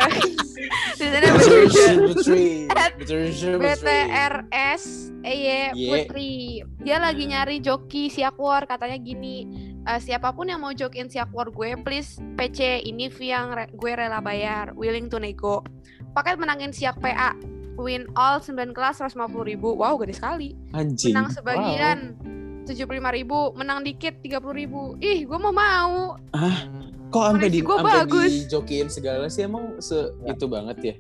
Tulisannya 0.96 1.30
Patricia. 1.32 1.90
Putri. 2.94 3.28
At 3.28 3.60
Putri. 3.60 3.60
BTRS 3.60 4.84
EY 5.22 5.36
Ye. 5.74 5.90
Putri. 5.90 6.32
Dia 6.80 6.98
lagi 6.98 7.24
nyari 7.26 7.60
joki 7.60 8.08
Siakwar 8.08 8.64
katanya 8.64 8.96
gini. 8.96 9.48
"Eh, 9.84 10.00
siapa 10.00 10.32
pun 10.32 10.48
yang 10.48 10.62
mau 10.62 10.72
jokin 10.72 11.12
Siakwar 11.12 11.52
gue 11.52 11.76
please 11.82 12.16
PC 12.36 12.84
ini 12.84 13.12
fee 13.12 13.32
yang 13.32 13.52
re- 13.52 13.72
gue 13.72 13.92
rela 13.92 14.24
bayar, 14.24 14.72
willing 14.74 15.12
to 15.12 15.20
nego. 15.20 15.64
Paket 16.14 16.40
menangin 16.40 16.72
Siak 16.72 16.98
PA. 16.98 17.36
Win 17.78 18.10
all 18.18 18.42
9 18.42 18.74
kelas 18.74 18.98
150 18.98 19.46
ribu. 19.46 19.78
Wow, 19.78 20.02
gede 20.02 20.18
sekali. 20.18 20.58
Anjing. 20.74 21.14
Menang 21.14 21.30
sebagian 21.30 22.18
75 22.66 23.14
ribu. 23.14 23.54
Menang 23.54 23.86
dikit 23.86 24.18
30 24.26 24.50
ribu. 24.50 24.98
Ih, 24.98 25.30
gue 25.30 25.38
mau 25.38 25.54
mau. 25.54 26.18
Kok 27.08 27.14
kok 27.14 27.24
sampai 27.24 27.48
di 27.48 27.62
bagus. 27.64 28.32
dijokiin 28.50 28.92
segala 28.92 29.32
sih 29.32 29.48
emang 29.48 29.80
se 29.80 30.12
itu 30.28 30.44
banget 30.50 30.78
ya 30.84 30.96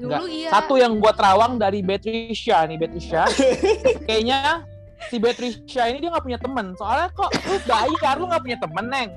Dulu 0.00 0.24
iya. 0.26 0.48
Satu 0.50 0.74
yang 0.74 0.96
gua 0.96 1.12
terawang 1.12 1.60
dari 1.60 1.84
Beatricia 1.84 2.64
nih 2.64 2.76
Beatricia. 2.76 3.28
Kayaknya 4.08 4.64
si 5.06 5.16
Beatricia 5.16 5.84
ini 5.86 6.00
dia 6.00 6.08
nggak 6.08 6.24
punya 6.24 6.40
temen. 6.40 6.72
Soalnya 6.74 7.12
kok 7.12 7.30
lu 7.44 7.56
bayar 7.62 8.14
lu 8.16 8.24
nggak 8.26 8.42
punya 8.42 8.58
temen 8.58 8.86
neng. 8.88 9.10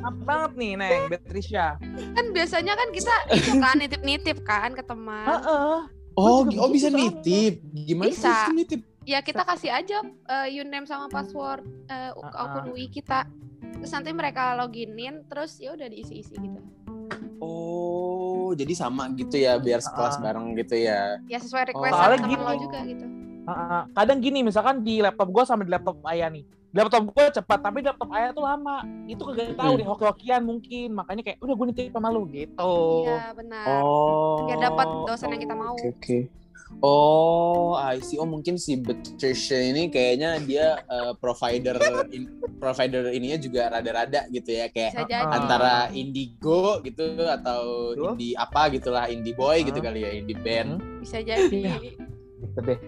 Apa 0.00 0.20
banget 0.20 0.52
nih 0.56 0.72
neng 0.74 1.00
Beatricia. 1.08 1.76
kan 2.16 2.24
biasanya 2.30 2.72
kan 2.74 2.88
kita 2.90 3.14
itu 3.30 3.50
kan 3.56 3.74
nitip-nitip 3.76 4.38
kan 4.42 4.72
ke 4.72 4.82
teman. 4.82 5.26
Heeh. 5.26 5.76
oh 6.14 6.46
oh 6.46 6.68
bisa 6.70 6.88
nitip 6.88 7.58
gimana 7.74 8.06
Bisa. 8.08 8.46
sih 8.46 8.54
nitip 8.54 8.80
Ya 9.04 9.20
kita 9.20 9.44
kasih 9.44 9.68
aja 9.68 10.00
eh, 10.00 10.46
username 10.48 10.86
sama 10.86 11.10
password 11.10 11.60
eh, 11.86 12.08
u- 12.14 12.24
Ah, 12.24 12.48
akun 12.48 12.72
UI 12.72 12.88
kita. 12.88 13.28
Terus 13.74 13.92
nanti 13.92 14.10
mereka 14.10 14.54
loginin 14.54 15.26
terus 15.26 15.58
ya 15.58 15.74
udah 15.74 15.84
diisi-isi 15.84 16.32
gitu. 16.32 16.60
oh 17.38 18.13
jadi 18.54 18.72
sama 18.72 19.10
gitu 19.12 19.36
ya 19.36 19.54
biar 19.56 19.78
sekelas 19.78 20.16
Ah. 20.16 20.20
bareng 20.22 20.54
gitu 20.54 20.74
ya 20.76 21.18
Ya 21.24 21.36
sesuai 21.36 21.62
Oh, 21.62 21.68
request 21.68 21.92
soalnya 21.92 22.18
temen 22.18 22.30
gini. 22.30 22.42
lo 22.42 22.54
juga 22.56 22.78
gitu. 22.82 23.06
Heeh. 23.44 23.82
Kadang 23.92 24.18
gini 24.18 24.38
misalkan 24.40 24.80
di 24.80 24.98
laptop 24.98 25.28
gua 25.28 25.44
sama 25.44 25.62
di 25.62 25.70
laptop 25.70 26.00
ayah 26.06 26.28
nih. 26.28 26.42
Di 26.44 26.76
laptop 26.76 27.04
gua 27.06 27.28
cepat 27.28 27.58
tapi 27.60 27.76
di 27.78 27.86
laptop 27.86 28.10
ayah 28.10 28.30
tuh 28.30 28.42
lama. 28.42 28.76
Itu 29.04 29.22
kagak 29.22 29.52
tahu 29.52 29.68
Hmm. 29.68 29.78
nih 29.78 29.86
hoki-hokian 29.86 30.42
mungkin. 30.42 30.88
Makanya 30.92 31.22
kayak 31.22 31.38
udah 31.38 31.54
gue 31.54 31.66
nitip 31.68 31.92
sama 31.92 32.08
lu 32.08 32.24
gitu. 32.26 32.74
Iya 33.04 33.30
benar. 33.32 33.66
oh 33.78 34.42
Biar 34.42 34.58
dapat 34.62 34.86
dosen 35.04 35.28
yang 35.28 35.42
kita 35.42 35.54
mau. 35.54 35.74
oke 35.74 35.88
oke 35.92 36.18
Oh, 36.80 37.74
I 37.74 38.00
see. 38.00 38.16
Oh, 38.16 38.24
mungkin 38.24 38.56
si 38.56 38.76
Betricia 38.76 39.56
ini 39.56 39.86
kayaknya 39.86 40.40
dia 40.40 40.66
eh, 40.80 41.12
provider 41.16 41.76
in- 42.10 42.30
provider 42.56 43.08
ininya 43.08 43.36
juga 43.36 43.68
rada-rada 43.68 44.26
gitu 44.28 44.50
ya, 44.50 44.66
kayak 44.68 44.96
antara 45.24 45.88
Indigo 45.90 46.80
gitu 46.80 47.04
atau 47.20 47.92
Betul. 47.92 48.06
indie 48.12 48.34
apa 48.34 48.68
gitulah, 48.68 49.04
indie 49.06 49.32
boy 49.32 49.62
gitu 49.62 49.78
kali 49.78 50.02
ya, 50.02 50.10
indie 50.12 50.36
band. 50.36 50.80
Bisa 50.98 51.20
jadi. 51.20 51.48
Iya. 51.52 51.76
Gitu 52.40 52.58
deh. 52.60 52.78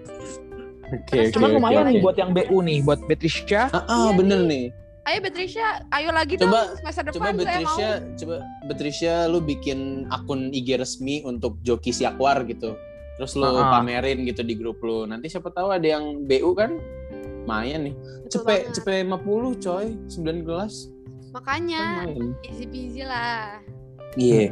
Oke, 0.86 1.10
Terus 1.10 1.34
Cuman 1.34 1.48
oke, 1.50 1.56
lumayan 1.58 1.82
oke. 1.82 1.90
nih 1.90 1.98
buat 1.98 2.16
yang 2.16 2.30
BU 2.30 2.58
nih, 2.62 2.78
buat 2.80 3.00
Beatricia. 3.04 3.66
Ah, 3.68 3.82
ah, 3.84 4.06
Iya 4.06 4.10
bener 4.14 4.40
nih. 4.40 4.48
nih. 4.48 4.64
Ayo 5.06 5.18
Beatricia, 5.22 5.66
ayo 5.88 6.10
lagi 6.10 6.34
Coba- 6.34 6.66
dong 6.66 6.78
semester 6.78 7.02
Coba 7.06 7.10
depan 7.10 7.22
saya 7.22 7.30
mau. 7.30 7.38
Betricia, 7.38 7.88
coba 8.16 8.36
Betricia 8.66 9.14
lu 9.26 9.38
bikin 9.38 9.78
akun 10.10 10.50
IG 10.50 10.74
resmi 10.76 11.22
untuk 11.22 11.58
Joki 11.62 11.90
Siakwar 11.90 12.42
gitu. 12.44 12.74
Terus 13.16 13.32
lu 13.32 13.44
Ah. 13.44 13.72
pamerin 13.72 14.24
gitu 14.24 14.40
di 14.40 14.52
grup 14.52 14.80
lu. 14.80 15.04
Nanti 15.04 15.26
siapa 15.26 15.48
tahu 15.48 15.72
ada 15.72 15.84
yang 15.84 16.22
BU 16.22 16.52
kan? 16.52 16.76
Lumayan 17.46 17.88
nih. 17.88 17.94
Banget. 18.26 18.74
cepet 18.74 19.06
50 19.06 19.54
coy, 19.56 19.94
9 20.06 20.42
gelas. 20.42 20.90
Makanya 21.30 22.04
Lumayan. 22.04 22.34
easy 22.42 22.66
peasy 22.66 23.02
lah. 23.02 23.62
Iya. 24.14 24.50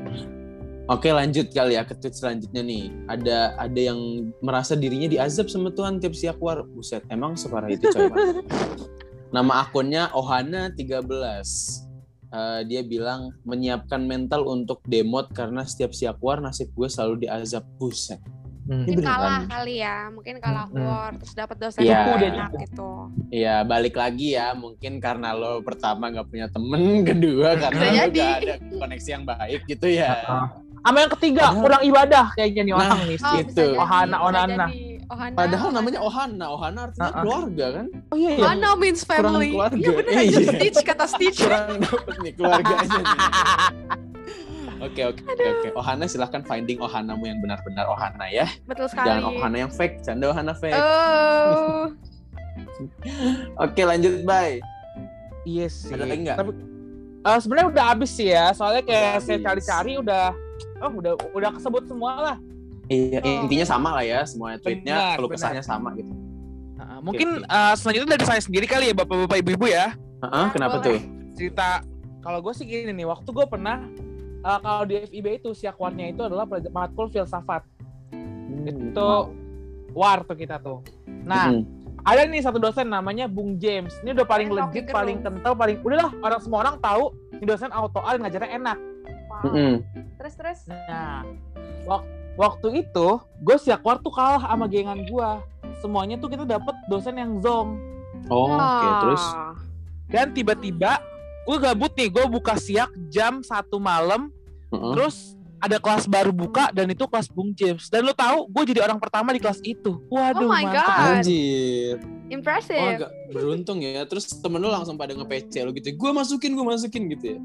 Oke 0.84 1.08
lanjut 1.08 1.48
kali 1.48 1.74
ya 1.74 1.82
ke 1.82 1.96
tweet 1.96 2.12
selanjutnya 2.12 2.60
nih. 2.60 2.92
Ada 3.08 3.56
ada 3.58 3.80
yang 3.80 4.00
merasa 4.38 4.76
dirinya 4.76 5.08
diazab 5.08 5.48
sama 5.48 5.68
Tuhan 5.68 5.96
tiap 5.96 6.12
siakwar. 6.12 6.60
Buset, 6.66 7.02
emang 7.08 7.34
separah 7.34 7.72
itu 7.72 7.88
coy. 7.88 8.08
Nama 9.34 9.66
akunnya 9.66 10.12
Ohana 10.12 10.70
13. 10.70 11.82
Eh, 12.28 12.60
dia 12.64 12.82
bilang 12.82 13.32
menyiapkan 13.42 14.02
mental 14.02 14.44
untuk 14.44 14.84
demot 14.84 15.30
karena 15.30 15.64
setiap 15.64 15.90
siakwar 15.90 16.38
nasib 16.38 16.68
gue 16.70 16.86
selalu 16.86 17.24
diazab. 17.24 17.64
Buset. 17.74 18.20
Hmm. 18.64 18.80
Ini 18.80 18.80
Mungkin 18.80 18.96
beneran. 18.96 19.12
kalah 19.12 19.40
kali 19.46 19.74
ya, 19.76 19.96
mungkin 20.08 20.34
kalah 20.38 20.66
Hmm. 20.66 20.80
war 20.80 21.12
terus 21.14 21.34
dapat 21.34 21.56
dosen 21.58 21.80
Iya. 21.80 21.98
yang 22.00 22.32
enak 22.32 22.50
gitu. 22.60 22.90
Ya 23.28 23.56
balik 23.62 23.92
lagi 23.94 24.32
ya, 24.32 24.52
mungkin 24.52 24.92
karena 24.98 25.32
lo 25.32 25.60
pertama 25.60 26.08
nggak 26.08 26.26
punya 26.26 26.46
temen, 26.48 26.80
kedua 27.10 27.48
karena 27.54 27.82
lo 27.84 28.08
gak 28.08 28.30
ada 28.40 28.54
koneksi 28.74 29.08
yang 29.10 29.24
baik 29.24 29.60
gitu 29.66 29.86
ya. 29.86 30.16
Sama 30.80 30.96
yang 30.98 31.12
ketiga, 31.12 31.42
Padahal- 31.46 31.60
kurang 31.60 31.82
ibadah 31.82 32.26
kayaknya 32.32 32.62
nih 32.62 32.72
Nah, 32.72 32.80
orang 32.82 33.00
nih. 33.02 33.18
Oh, 33.18 33.34
Gitu. 33.34 33.66
Ohana, 33.74 34.16
Onana. 34.18 34.66
Ohana. 35.04 35.34
Padahal 35.34 35.60
Ohana. 35.66 35.76
namanya 35.78 36.00
Ohana, 36.00 36.46
Ohana 36.50 36.80
artinya 36.82 37.04
ah. 37.06 37.20
keluarga 37.20 37.66
kan? 37.70 37.86
Oh 38.10 38.16
iya 38.16 38.30
iya. 38.30 38.42
Ohana 38.42 38.68
means 38.74 39.00
Kurang 39.02 39.24
family. 39.30 39.48
keluarga. 39.50 39.76
Iya 39.78 39.90
bener 39.92 40.12
Iya. 40.14 40.22
aja 40.24 40.40
Stitch 40.50 40.80
kata 40.82 41.04
Stitch. 41.06 41.38
kurang 41.38 41.68
dapet 41.78 42.14
nih 42.18 42.32
keluarganya 42.34 42.80
nih. 43.04 43.18
Oke 44.84 45.00
oke 45.02 45.22
oke 45.24 45.44
oke. 45.50 45.68
Ohana 45.74 46.04
silahkan 46.04 46.42
finding 46.42 46.78
Ohanamu 46.78 47.24
yang 47.24 47.40
benar-benar 47.40 47.88
Ohana 47.88 48.28
ya. 48.28 48.44
Betul 48.64 48.86
sekali. 48.86 49.08
Jangan 49.08 49.24
Ohana 49.26 49.56
yang 49.58 49.72
fake, 49.72 50.02
canda 50.02 50.28
Ohana 50.28 50.52
fake. 50.52 50.76
Oh. 50.76 51.88
Oke 53.64 53.82
lanjut 53.82 54.22
bye. 54.22 54.60
Iya 55.44 55.66
sih. 55.66 55.90
Ada 55.90 56.04
lagi 56.04 56.20
nggak? 56.22 56.36
Tapi 56.36 56.50
eh, 57.24 57.38
sebenarnya 57.38 57.68
udah 57.70 57.84
habis 57.86 58.10
sih 58.12 58.28
ya. 58.28 58.52
Soalnya 58.52 58.82
Udah 58.82 58.90
kayak 58.90 59.12
saya 59.20 59.36
habis. 59.36 59.44
cari-cari 59.46 59.92
udah 59.96 60.24
oh 60.80 60.92
udah 60.92 61.12
udah 61.32 61.50
kesebut 61.54 61.84
semua 61.86 62.12
lah. 62.14 62.36
Iya 62.86 63.18
Oh. 63.18 63.44
intinya 63.48 63.64
sama 63.64 63.96
lah 63.96 64.04
ya 64.04 64.20
semuanya 64.28 64.60
tweetnya, 64.60 65.16
kalau 65.16 65.24
benar. 65.26 65.40
kesahnya 65.40 65.62
sama 65.64 65.96
gitu. 65.96 66.12
Nah, 66.76 67.00
mungkin 67.00 67.40
oke. 67.40 67.48
eh, 67.48 67.74
selanjutnya 67.74 68.10
dari 68.12 68.24
saya 68.28 68.40
sendiri 68.44 68.66
kali 68.68 68.92
ya 68.92 68.94
bapak-bapak 68.94 69.40
ibu-ibu 69.40 69.66
ya. 69.72 69.96
Heeh, 70.20 70.46
kenapa 70.52 70.76
boleh. 70.78 70.84
tuh? 70.84 70.98
Cerita 71.32 71.80
kalau 72.20 72.40
gue 72.40 72.52
sih 72.52 72.64
gini 72.64 72.92
nih, 72.92 73.04
waktu 73.04 73.24
gue 73.26 73.44
pernah 73.44 73.84
eh, 74.44 74.58
kalau 74.60 74.84
di 74.84 74.94
FIB 75.02 75.26
itu 75.38 75.50
siakwarnya 75.50 76.06
itu 76.10 76.20
adalah 76.20 76.44
matkul 76.68 77.08
filsafat. 77.08 77.64
Itu 78.64 79.08
war 79.92 80.22
tuh 80.22 80.36
kita 80.36 80.58
tuh. 80.58 80.84
Nah, 81.22 81.48
Hmm. 81.50 81.64
ada 82.02 82.22
nih 82.22 82.40
satu 82.40 82.58
dosen 82.58 82.86
namanya 82.86 83.24
Bung 83.24 83.56
James. 83.56 83.94
Ini 84.00 84.12
udah 84.12 84.26
paling 84.26 84.48
Rocky 84.48 84.60
legit, 84.60 84.84
Gerung. 84.84 84.94
paling 84.94 85.16
kental, 85.20 85.52
paling 85.54 85.76
udahlah 85.80 86.10
orang 86.18 86.40
semua 86.40 86.58
orang 86.60 86.76
tahu 86.78 87.04
ini 87.32 87.44
dosen 87.44 87.70
auto 87.70 88.00
A 88.00 88.14
ngajarnya 88.14 88.50
enak. 88.52 88.78
Wow. 89.24 89.40
Mm-mm. 89.44 89.72
Terus 90.16 90.34
terus. 90.34 90.60
Nah, 90.68 91.24
wak- 91.84 92.06
waktu 92.34 92.82
itu 92.82 93.08
gue 93.38 93.56
siakwar 93.56 93.98
tuh 93.98 94.10
kalah 94.10 94.42
sama 94.42 94.66
gengan 94.66 95.00
gue. 95.00 95.30
Semuanya 95.78 96.16
tuh 96.16 96.28
kita 96.28 96.44
dapet 96.44 96.74
dosen 96.86 97.14
yang 97.14 97.40
zong. 97.40 97.76
Oh, 98.26 98.48
oke 98.50 98.88
terus. 99.02 99.24
Ah. 99.26 99.52
Dan 100.06 100.32
tiba-tiba 100.32 100.96
gue 101.44 101.56
gabut 101.58 101.92
nih, 101.92 102.08
gue 102.08 102.24
buka 102.26 102.54
siak 102.54 102.90
jam 103.08 103.40
satu 103.40 103.76
malam, 103.76 104.32
Heeh. 104.68 104.92
terus 104.92 105.36
ada 105.58 105.80
kelas 105.80 106.04
baru 106.04 106.28
buka 106.28 106.68
dan 106.70 106.88
itu 106.88 107.04
kelas 107.04 107.24
Bung 107.26 107.56
James. 107.56 107.88
Dan 107.88 108.04
lo 108.04 108.12
tahu, 108.12 108.48
gue 108.48 108.62
jadi 108.68 108.84
orang 108.84 109.00
pertama 109.00 109.32
di 109.32 109.40
kelas 109.40 109.64
itu. 109.64 109.96
Waduh, 110.12 110.44
Oh 110.44 110.52
my 110.52 110.60
mantap. 110.60 110.84
God. 110.84 111.24
Anjir. 111.24 111.96
Oh, 111.96 112.28
Impressive. 112.28 112.84
agak 113.00 113.10
beruntung 113.32 113.80
ya. 113.80 114.04
Terus 114.04 114.28
temen 114.28 114.60
lu 114.60 114.68
langsung 114.68 115.00
pada 115.00 115.16
nge-PC 115.16 115.64
lu 115.64 115.72
gitu. 115.72 115.88
Gue 115.96 116.10
masukin, 116.12 116.52
gue 116.52 116.64
masukin 116.64 117.08
gitu 117.08 117.24
ya. 117.24 117.38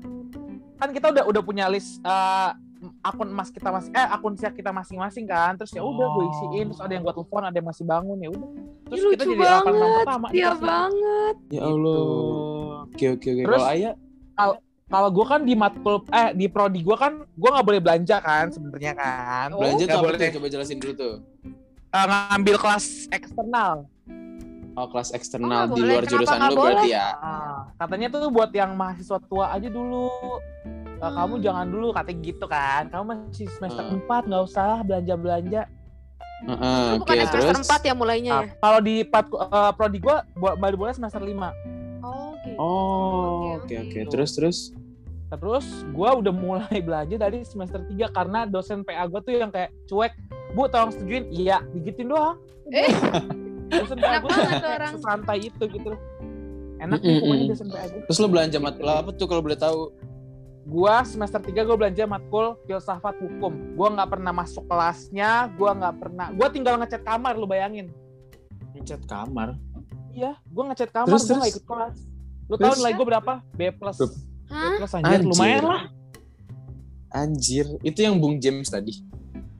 Kan 0.75 0.91
kita 0.91 1.11
udah 1.11 1.23
udah 1.27 1.41
punya 1.43 1.71
list 1.71 2.03
eh, 2.03 2.51
akun 3.01 3.27
emas 3.27 3.49
kita 3.49 3.69
masing 3.69 3.91
eh 3.91 4.07
akun 4.07 4.33
siak 4.33 4.53
kita 4.53 4.69
masing-masing 4.69 5.25
kan. 5.25 5.55
Terus 5.55 5.71
ya 5.71 5.81
udah 5.81 6.07
gue 6.09 6.23
isiin, 6.27 6.65
terus 6.67 6.79
ada 6.79 6.91
yang 6.91 7.03
gue 7.03 7.13
telepon, 7.13 7.41
ada 7.41 7.53
yang 7.53 7.67
masih 7.67 7.83
bangun 7.83 8.17
ya 8.17 8.29
udah. 8.29 8.49
Terus 8.85 8.97
Ih, 8.97 9.09
kita 9.09 9.23
lucu 9.23 9.31
jadi 9.31 9.43
orang 9.45 9.65
banget. 9.65 9.97
pertama 9.99 10.27
Iya 10.29 10.49
banget. 10.55 11.35
Ya 11.45 11.59
Gitu. 11.59 11.65
Allah. 11.65 12.01
Oke 12.85 13.05
oke 13.09 13.27
oke. 13.29 13.43
Terus- 13.43 13.59
Kalau 13.59 13.67
Ayah 13.69 13.93
kalau 14.87 15.09
gue 15.11 15.21
kan 15.23 15.41
di 15.41 15.53
matkul 15.53 15.95
eh 16.09 16.33
di 16.33 16.45
prodi 16.47 16.81
gue 16.81 16.95
kan 16.95 17.13
gue 17.21 17.49
nggak 17.51 17.61
boleh 17.63 17.77
belanja 17.77 18.17
kan 18.17 18.49
sebenarnya 18.49 18.93
kan 18.93 19.47
Oh, 19.51 19.61
belanja 19.61 19.83
nggak 19.83 19.93
tuh 19.93 20.01
boleh 20.01 20.17
tuh? 20.17 20.29
Coba 20.33 20.47
jelasin 20.49 20.77
dulu 20.77 20.93
tuh. 20.95 21.13
eh, 21.89 22.05
ngambil 22.07 22.55
kelas 22.57 22.85
eksternal 23.09 23.85
Oh 24.73 24.87
kelas 24.87 25.09
Oh, 25.09 25.17
eksternal 25.19 25.49
nggak 25.59 25.67
di 25.67 25.73
boleh. 25.75 25.85
luar 25.85 26.01
Kenapa 26.01 26.13
jurusan 26.15 26.37
lu 26.39 26.45
berarti 26.55 26.57
boleh? 26.57 26.85
ya. 26.89 27.07
Ah, 27.19 27.57
katanya 27.77 28.07
tuh 28.09 28.29
buat 28.29 28.51
yang 28.51 28.71
mahasiswa 28.73 29.17
tua 29.21 29.45
aja 29.51 29.67
dulu 29.67 30.07
Eh, 30.99 31.07
kamu 31.09 31.33
jangan 31.39 31.65
dulu 31.65 31.87
katanya 31.89 32.19
gitu 32.21 32.45
kan 32.45 32.83
kamu 32.85 33.03
masih 33.07 33.47
semester 33.49 33.81
Hmm. 33.81 34.03
4 34.03 34.27
nggak 34.27 34.43
usah 34.43 34.83
belanja 34.83 35.13
belanja 35.15 35.61
Heeh, 36.41 36.87
Itu 36.89 36.95
Oke 36.97 36.99
bukan 37.01 37.15
semester 37.21 37.39
terus. 37.53 37.67
4 37.69 37.79
ya 37.81 37.93
mulainya 37.93 38.33
ya? 38.37 38.47
kalau 38.57 38.79
di 38.79 38.95
eh, 39.03 39.71
prodi 39.73 39.97
gue 39.97 40.15
baru 40.35 40.75
boleh 40.75 40.93
semester 40.93 41.19
5 41.19 41.35
Oh, 41.99 42.31
gitu. 42.41 42.55
Oh 42.57 43.55
oke 43.55 43.75
Oke. 43.77 43.99
Terus 44.05 44.31
terus. 44.33 44.57
terus 45.29 45.65
gue 45.85 46.09
udah 46.09 46.33
mulai 46.33 46.79
belanja 46.83 47.15
dari 47.15 47.43
semester 47.43 47.79
3 47.81 47.95
karena 48.09 48.39
dosen 48.43 48.81
PA 48.81 49.03
gue 49.05 49.19
tuh 49.21 49.31
yang 49.33 49.49
kayak 49.49 49.71
cuek 49.85 50.11
bu 50.49 50.67
tolong 50.67 50.89
setujuin 50.89 51.29
iya 51.29 51.63
digituin 51.69 52.09
doang 52.09 52.35
Eh. 52.67 52.91
dosen 53.71 53.95
PA 53.95 54.17
gue 54.17 54.27
banget 54.27 54.57
tuh 54.57 54.71
orang. 54.75 54.91
sesantai 54.95 55.39
itu 55.43 55.63
gitu 55.65 55.91
enak 56.77 56.97
Mm-mm, 56.97 57.05
nih 57.05 57.19
pokoknya 57.19 57.39
mm. 57.41 57.51
dosen 57.51 57.67
PA 57.67 57.83
gue 57.85 58.01
Terus 58.03 58.17
lu 58.17 58.27
belanja 58.27 58.57
matkul 58.57 58.87
apa 58.89 59.09
tuh 59.11 59.27
kalau 59.27 59.39
boleh 59.39 59.55
tahu? 59.55 59.79
Gua 60.69 61.01
semester 61.01 61.41
3 61.41 61.49
gue 61.59 61.75
belanja 61.75 62.05
matkul 62.05 62.53
filsafat 62.63 63.17
hukum. 63.17 63.73
Gua 63.73 63.89
nggak 63.91 64.09
pernah 64.09 64.31
masuk 64.31 64.63
kelasnya 64.63 65.29
gua 65.53 65.73
nggak 65.73 65.95
pernah 65.97 66.27
gua 66.31 66.47
tinggal 66.47 66.77
ngecat 66.77 67.01
kamar 67.01 67.33
lu 67.33 67.45
bayangin. 67.45 67.89
Ngecat 68.71 69.01
kamar. 69.03 69.57
iya 70.09 70.37
gua 70.47 70.69
ngecat 70.69 70.89
kamar 70.89 71.09
Terus, 71.09 71.25
gua 71.25 71.35
nggak 71.37 71.51
ikut 71.51 71.65
kelas. 71.65 71.95
Lu 72.45 72.55
tahu 72.55 72.61
Terus? 72.63 72.77
nilai 72.79 72.93
gua 72.93 73.07
berapa? 73.07 73.33
B 73.51 73.61
plus. 73.71 73.97
B 73.97 74.65
plus 74.77 74.91
anjir, 74.91 75.09
Anjir. 75.11 75.27
lumayan 75.27 75.63
lah. 75.65 75.81
Anjir, 77.09 77.65
itu 77.81 77.99
yang 77.99 78.15
Bung 78.15 78.37
James 78.37 78.69
tadi. 78.69 78.93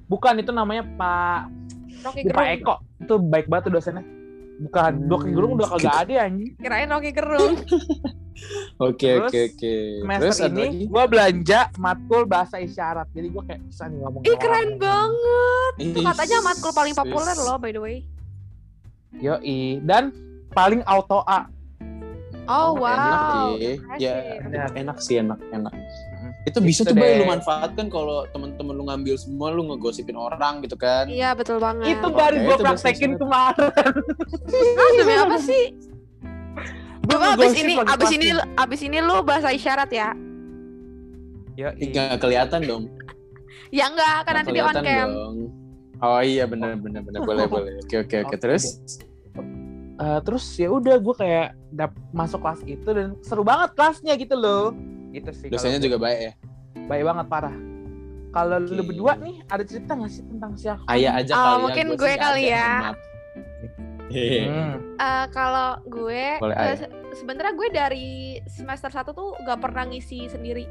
bukan 0.06 0.38
itu 0.38 0.50
namanya 0.50 0.82
Pak 0.98 1.42
Rocky 2.02 2.22
Pak. 2.28 2.46
Eko. 2.56 2.76
Itu 3.00 3.18
baik 3.20 3.46
banget 3.46 3.70
tuh 3.70 3.74
dosennya. 3.76 4.06
Bukan 4.60 4.92
Hmm, 4.92 5.06
dua 5.06 5.20
gerung 5.24 5.52
udah 5.54 5.68
kagak 5.72 5.96
ada 6.04 6.14
anjing. 6.26 6.52
Kirain 6.56 6.90
Rocky 6.90 7.12
Gerung. 7.12 7.54
Oke 8.80 9.12
Terus, 9.12 9.28
oke 9.28 9.40
oke. 9.52 9.76
Terus 10.20 10.38
ini 10.42 10.88
gue 10.88 11.04
belanja 11.06 11.60
matkul 11.76 12.24
bahasa 12.24 12.58
isyarat. 12.58 13.12
Jadi 13.12 13.28
gue 13.28 13.44
kayak 13.44 13.62
bisa 13.62 13.84
nih 13.86 13.98
ngomong. 14.00 14.22
Ih 14.24 14.36
keren 14.36 14.56
orang. 14.70 14.80
banget. 14.80 15.74
Itu 15.78 16.00
katanya 16.02 16.38
matkul 16.42 16.72
paling 16.72 16.96
populer 16.96 17.38
loh 17.38 17.58
by 17.58 17.72
the 17.72 17.82
way. 17.82 17.98
Yoi. 19.16 19.84
Dan 19.84 20.16
paling 20.50 20.80
auto 20.86 21.22
A. 21.24 21.46
Oh, 22.50 22.74
Enak 22.74 22.82
wow. 22.82 23.54
sih. 23.58 23.78
Ya 24.02 24.42
Enak. 24.42 24.72
enak 24.74 24.98
sih 24.98 25.16
enak 25.20 25.38
enak. 25.52 25.74
Itu 26.48 26.64
bisa 26.64 26.82
Gitu 26.82 26.96
tuh 26.96 26.98
Bay, 26.98 27.14
deh. 27.14 27.22
lu 27.22 27.26
manfaatkan 27.28 27.92
kalau 27.92 28.26
temen-temen 28.32 28.74
lu 28.74 28.88
ngambil 28.88 29.20
semua 29.20 29.52
lu 29.52 29.68
ngegosipin 29.68 30.16
orang 30.16 30.64
gitu 30.64 30.74
kan. 30.74 31.06
Iya 31.06 31.36
betul 31.36 31.60
banget. 31.60 32.00
Itu 32.00 32.08
baru 32.10 32.38
Oke, 32.38 32.46
gue 32.48 32.56
praktekin 32.58 33.12
kemarin. 33.20 33.70
Ah, 34.74 34.90
demi 34.98 35.14
apa 35.14 35.38
sih? 35.52 35.64
Coba 37.06 37.34
abis 37.34 37.54
ini, 37.56 37.74
abis 37.78 38.10
ini, 38.12 38.28
abis 38.56 38.82
ini 38.82 38.98
lu 39.00 39.22
bahasa 39.22 39.50
isyarat 39.50 39.90
ya? 39.90 40.12
Yoi. 41.56 41.76
Nggak 41.86 42.20
kelihatan 42.20 42.62
dong. 42.64 42.84
Ya 43.70 43.88
enggak, 43.88 44.26
kan 44.26 44.34
nanti 44.36 44.52
di 44.52 44.60
on 44.60 44.74
cam. 44.74 44.84
dong. 44.84 45.36
Oh 46.00 46.20
iya 46.20 46.48
benar 46.48 46.74
benar 46.76 47.04
benar 47.04 47.22
boleh 47.22 47.46
boleh. 47.52 47.74
Oke 47.84 48.02
oke 48.02 48.16
oke 48.24 48.36
terus. 48.36 48.80
Eh, 50.00 50.20
terus 50.24 50.48
ya 50.56 50.72
udah 50.72 50.96
gue 50.96 51.12
kayak 51.14 51.48
dap 51.70 51.92
masuk 52.10 52.40
kelas 52.40 52.64
itu 52.64 52.88
dan 52.88 53.20
seru 53.20 53.44
banget 53.44 53.76
kelasnya 53.76 54.16
gitu 54.16 54.34
loh. 54.34 54.72
Gitu 55.12 55.28
sih. 55.34 55.48
Dosennya 55.52 55.80
juga 55.80 56.00
baik 56.00 56.20
ya. 56.20 56.34
baik 56.88 57.04
banget 57.04 57.26
parah. 57.28 57.56
Kalau 58.30 58.58
lu 58.62 58.80
Oke. 58.80 58.94
berdua 58.94 59.14
nih 59.18 59.42
ada 59.46 59.62
cerita 59.62 59.92
nggak 59.94 60.10
sih 60.10 60.24
tentang 60.24 60.54
siapa? 60.56 60.86
Ayah 60.88 61.18
aja 61.18 61.34
Oh, 61.34 61.38
kali 61.38 61.50
ya. 61.52 61.60
mungkin 61.60 61.86
gue 61.94 62.14
kali 62.16 62.44
ya. 62.48 62.70
maaf. 62.80 62.98
Hmm. 64.10 64.74
Eh, 64.96 65.26
kalau 65.30 65.70
gue 65.86 66.24
se- 66.76 66.92
sebenarnya 67.16 67.54
gue 67.54 67.68
dari 67.70 68.10
semester 68.46 68.90
1 68.90 69.12
tuh 69.12 69.38
gak 69.40 69.60
pernah 69.60 69.86
ngisi 69.86 70.26
sendiri. 70.26 70.66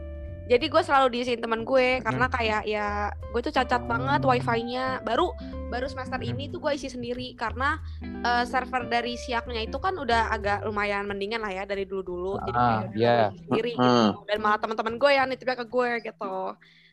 Jadi 0.44 0.64
gue 0.66 0.80
selalu 0.80 1.12
diisiin 1.12 1.38
teman 1.38 1.60
gue 1.60 2.00
karena 2.00 2.24
kayak 2.26 2.64
ya 2.64 2.88
gue 3.28 3.40
tuh 3.42 3.52
cacat 3.52 3.84
banget 3.84 4.20
wifi-nya. 4.22 4.98
Baru 5.02 5.36
baru 5.68 5.84
semester 5.84 6.16
ini 6.18 6.48
tuh 6.48 6.58
gue 6.58 6.72
isi 6.72 6.88
sendiri 6.88 7.32
karena 7.34 7.76
eh, 8.00 8.44
server 8.44 8.84
dari 8.86 9.14
siaknya 9.14 9.60
itu 9.60 9.76
kan 9.76 9.94
udah 9.94 10.28
agak 10.30 10.64
lumayan 10.64 11.04
mendingan 11.04 11.38
lah 11.38 11.52
ya 11.52 11.62
dari 11.62 11.84
dulu-dulu. 11.84 12.40
Jadi 12.42 12.56
Ah, 12.56 12.80
kayak 12.80 12.96
iya. 12.96 13.16
gue 13.20 13.36
isi 13.36 13.44
sendiri 13.44 13.70
gitu. 13.76 14.20
Dan 14.24 14.38
malah 14.40 14.58
teman-teman 14.58 14.94
gue 14.96 15.10
yang 15.10 15.26
nitipnya 15.28 15.56
ke 15.58 15.66
gue 15.66 15.90
gitu. 16.02 16.36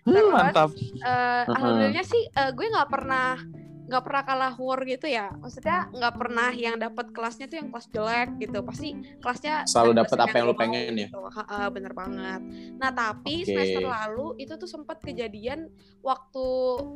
Hmm, 0.04 0.14
Terus, 0.14 0.30
mantap. 0.30 0.70
eh, 0.76 1.44
alhamdulillahnya 1.48 2.04
sih 2.04 2.24
eh, 2.28 2.52
gue 2.52 2.66
nggak 2.68 2.90
pernah 2.92 3.40
nggak 3.86 4.02
pernah 4.02 4.24
kalah 4.26 4.54
war 4.58 4.82
gitu 4.82 5.06
ya 5.06 5.30
maksudnya 5.38 5.86
nggak 5.94 6.14
pernah 6.18 6.50
yang 6.50 6.76
dapat 6.76 7.14
kelasnya 7.14 7.46
tuh 7.46 7.58
yang 7.62 7.70
kelas 7.70 7.88
jelek 7.94 8.30
gitu 8.42 8.58
pasti 8.66 8.90
kelasnya 9.22 9.62
Selalu 9.70 9.92
dosen 9.94 10.20
apa 10.20 10.36
yang 10.36 10.48
mau 10.50 10.58
pengen 10.58 10.94
ya? 10.98 11.08
gitu. 11.08 11.22
Ha-ha, 11.22 11.70
bener 11.70 11.94
banget 11.94 12.42
nah 12.82 12.90
tapi 12.90 13.46
Oke. 13.46 13.54
semester 13.54 13.86
lalu 13.86 14.28
itu 14.42 14.54
tuh 14.58 14.66
sempat 14.66 14.98
kejadian 15.06 15.70
waktu 16.02 16.46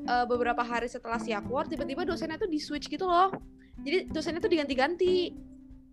eh, 0.10 0.26
beberapa 0.26 0.66
hari 0.66 0.90
setelah 0.90 1.22
siakwar 1.22 1.70
tiba-tiba 1.70 2.10
dosennya 2.10 2.42
tuh 2.42 2.50
di 2.50 2.58
switch 2.58 2.90
gitu 2.90 3.06
loh 3.06 3.30
jadi 3.80 4.10
dosennya 4.10 4.42
tuh 4.42 4.52
diganti-ganti 4.52 5.32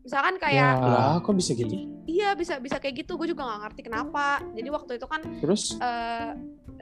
misalkan 0.01 0.39
kayak 0.39 0.73
Ya. 0.79 0.87
Lah 0.87 1.15
kok 1.21 1.35
bisa 1.35 1.53
gitu? 1.53 1.77
iya 2.07 2.33
bisa 2.39 2.57
bisa 2.57 2.79
kayak 2.79 3.05
gitu 3.05 3.19
gue 3.19 3.35
juga 3.35 3.43
nggak 3.45 3.61
ngerti 3.69 3.81
kenapa 3.85 4.39
jadi 4.55 4.69
waktu 4.71 4.97
itu 4.97 5.07
kan 5.11 5.21
Terus 5.43 5.75
eh 5.77 6.31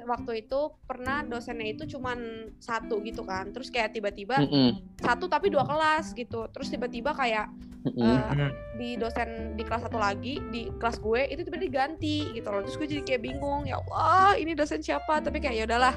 waktu 0.04 0.40
itu 0.40 0.61
pernah 0.84 1.20
dosennya 1.20 1.68
itu 1.68 1.84
cuman 1.88 2.18
satu 2.56 3.00
gitu 3.00 3.23
kan. 3.23 3.50
Terus 3.50 3.68
kayak 3.68 3.92
tiba-tiba 3.92 4.38
Mm-mm. 4.38 4.96
satu 4.96 5.26
tapi 5.26 5.49
dua 5.49 5.62
kelas 5.62 6.12
gitu. 6.12 6.46
Terus 6.49 6.68
tiba-tiba 6.68 7.11
kayak 7.11 7.49
eh, 7.84 8.20
Hmm. 8.32 8.49
di 8.75 8.96
dosen 8.96 9.52
di 9.52 9.62
kelas 9.62 9.84
satu 9.84 9.96
lagi 9.96 10.40
di 10.49 10.73
kelas 10.75 10.96
gue 10.99 11.20
itu 11.26 11.40
tiba-tiba 11.42 11.64
diganti 11.66 12.32
gitu 12.32 12.49
loh. 12.49 12.62
Terus 12.62 12.76
gue 12.76 12.88
jadi 12.88 13.02
kayak 13.04 13.23
bingung 13.23 13.64
ya 13.64 13.76
Allah 13.78 14.34
ini 14.34 14.52
dosen 14.52 14.80
siapa? 14.80 15.20
Tapi 15.20 15.37
kayak 15.37 15.54
ya 15.54 15.64
udahlah. 15.66 15.92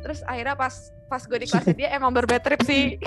Terus 0.00 0.22
akhirnya 0.22 0.54
pas 0.54 0.74
pas 1.06 1.20
gue 1.20 1.38
di 1.38 1.46
kelasnya 1.46 1.74
dia 1.80 1.88
emang 1.92 2.10
berbad 2.10 2.40
trip 2.40 2.62
sih. 2.62 2.98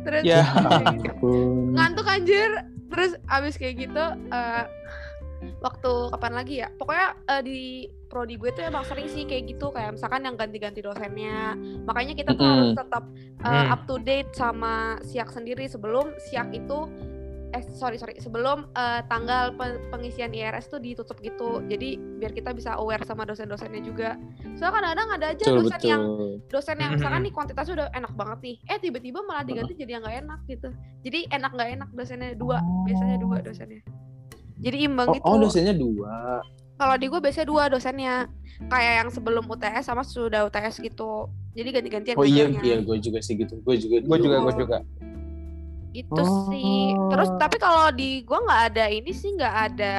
Terus 0.00 0.24
Ya 0.24 0.40
ampun. 0.46 1.74
ngantuk 1.74 2.06
anjir. 2.06 2.48
Terus 2.88 3.20
abis 3.26 3.54
kayak 3.54 3.76
gitu 3.78 4.04
eh, 4.32 4.64
waktu 5.58 5.92
kapan 6.10 6.32
lagi 6.32 6.54
ya? 6.58 6.68
Pokoknya 6.72 7.06
eh, 7.28 7.42
di 7.42 7.60
prodi 8.06 8.34
gue 8.34 8.50
tuh 8.50 8.64
emang 8.64 8.82
sering 8.82 9.04
sih 9.04 9.22
kayak 9.22 9.50
gitu 9.50 9.68
kayak 9.68 9.94
misalkan 9.94 10.22
yang 10.22 10.34
ganti-ganti 10.34 10.80
dosennya. 10.80 11.54
Makanya 11.84 12.14
kita 12.14 12.32
tuh 12.32 12.46
harus 12.46 12.70
tetap 12.74 13.04
eh, 13.38 13.48
Hmm. 13.48 13.70
up 13.70 13.80
to 13.84 13.98
date 13.98 14.30
sama 14.32 14.74
siak 15.02 15.28
sendiri 15.28 15.64
sebelum 15.64 16.10
siak 16.24 16.50
itu 16.50 16.88
eh 17.48 17.64
sorry 17.72 17.96
sorry 17.96 18.12
sebelum 18.16 18.68
eh, 18.72 19.00
tanggal 19.06 19.56
pe- 19.56 19.80
pengisian 19.88 20.30
IRS 20.30 20.68
tuh 20.68 20.76
ditutup 20.76 21.16
gitu. 21.18 21.64
Jadi 21.64 21.96
biar 21.96 22.32
kita 22.32 22.52
bisa 22.52 22.76
aware 22.76 23.00
sama 23.02 23.24
dosen-dosennya 23.24 23.80
juga. 23.80 24.20
Soalnya 24.54 24.84
kadang-kadang 24.84 25.08
ada 25.16 25.26
aja 25.32 25.44
Betul 25.46 25.56
dosen 25.64 25.80
yang 25.82 26.02
betul. 26.04 26.32
dosen 26.50 26.76
yang 26.76 26.90
misalkan 26.92 27.20
nih 27.24 27.32
kuantitasnya 27.32 27.74
udah 27.74 27.88
enak 27.90 28.12
banget 28.12 28.38
nih 28.42 28.56
eh 28.68 28.78
tiba-tiba 28.78 29.18
malah 29.22 29.44
diganti 29.44 29.72
jadi 29.74 29.96
yang 29.96 30.02
nggak 30.04 30.18
enak 30.22 30.40
gitu. 30.44 30.68
Jadi 31.00 31.18
enak 31.30 31.50
nggak 31.52 31.70
enak 31.72 31.88
dosennya? 31.92 32.30
Dua 32.34 32.56
biasanya 32.84 33.16
dua 33.16 33.36
dosennya 33.40 33.80
jadi 34.58 34.76
imbang 34.84 35.08
Oh, 35.08 35.14
gitu 35.14 35.24
oh 35.24 35.36
dosennya 35.38 35.72
dua. 35.72 36.42
kalau 36.74 36.94
di 36.94 37.06
gue 37.06 37.18
biasanya 37.18 37.46
dua 37.46 37.62
dosennya 37.66 38.14
kayak 38.66 38.94
yang 38.96 39.08
sebelum 39.08 39.44
UTS 39.44 39.84
sama 39.84 40.02
sudah 40.02 40.44
UTS 40.44 40.78
gitu 40.78 41.26
jadi 41.52 41.68
ganti-gantian 41.72 42.14
Oh 42.14 42.22
iya 42.22 42.46
iya 42.52 42.78
gue 42.78 42.96
juga 42.98 43.18
sih 43.18 43.34
gitu. 43.34 43.58
Gue 43.60 43.74
juga. 43.76 43.98
gue 44.00 44.18
juga 44.20 44.36
gue 44.40 44.54
juga. 44.56 44.78
gitu 45.90 46.14
Oh. 46.14 46.46
sih 46.46 46.92
terus 47.08 47.30
tapi 47.36 47.56
kalau 47.56 47.88
di 47.90 48.20
gue 48.20 48.38
nggak 48.38 48.62
ada 48.70 48.84
ini 48.86 49.10
sih 49.10 49.32
nggak 49.32 49.54
ada 49.66 49.96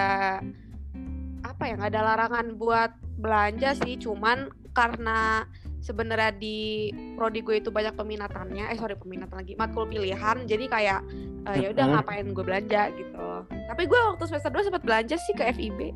apa 1.41 1.63
ya 1.65 1.73
nggak 1.75 1.91
ada 1.91 2.01
larangan 2.05 2.45
buat 2.55 2.91
belanja 3.17 3.73
sih 3.75 3.97
cuman 3.97 4.47
karena 4.71 5.43
sebenarnya 5.79 6.35
di 6.35 6.91
prodi 7.15 7.39
gue 7.39 7.63
itu 7.63 7.71
banyak 7.71 7.95
peminatannya 7.95 8.67
eh 8.67 8.77
sorry 8.77 8.99
peminatan 8.99 9.39
lagi 9.39 9.55
matkul 9.55 9.87
pilihan 9.87 10.43
jadi 10.43 10.65
kayak 10.67 10.99
eh, 11.47 11.55
ya 11.63 11.67
udah 11.71 11.85
ngapain 11.95 12.27
gue 12.27 12.43
belanja 12.43 12.91
gitu 12.93 13.27
tapi 13.71 13.87
gue 13.87 13.99
waktu 13.99 14.23
semester 14.27 14.51
2 14.51 14.67
sempat 14.67 14.83
belanja 14.83 15.15
sih 15.15 15.33
ke 15.33 15.43
FIB 15.55 15.95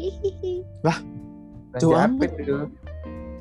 Hihihi. 0.00 0.54
Apa 2.18 2.24
itu? 2.26 2.56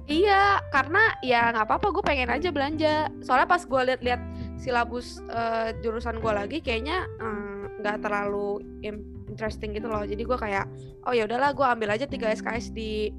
Iya, 0.06 0.60
karena 0.70 1.04
ya 1.24 1.56
nggak 1.56 1.66
apa-apa 1.66 1.88
gue 1.96 2.04
pengen 2.04 2.30
aja 2.30 2.50
belanja. 2.52 3.08
Soalnya 3.24 3.48
pas 3.48 3.64
gue 3.64 3.82
liat-liat 3.82 4.22
silabus 4.60 5.24
eh, 5.26 5.72
jurusan 5.80 6.20
gue 6.20 6.32
lagi, 6.32 6.58
kayaknya 6.60 7.08
eh, 7.18 7.62
nggak 7.80 8.04
terlalu 8.04 8.60
im- 8.84 9.26
interesting 9.32 9.72
gitu 9.72 9.88
loh. 9.88 10.04
Jadi 10.04 10.22
gue 10.22 10.38
kayak, 10.38 10.68
oh 11.08 11.16
ya 11.16 11.26
udahlah, 11.26 11.56
gue 11.56 11.64
ambil 11.64 11.96
aja 11.96 12.06
3 12.06 12.38
SKS 12.44 12.76
di 12.76 13.10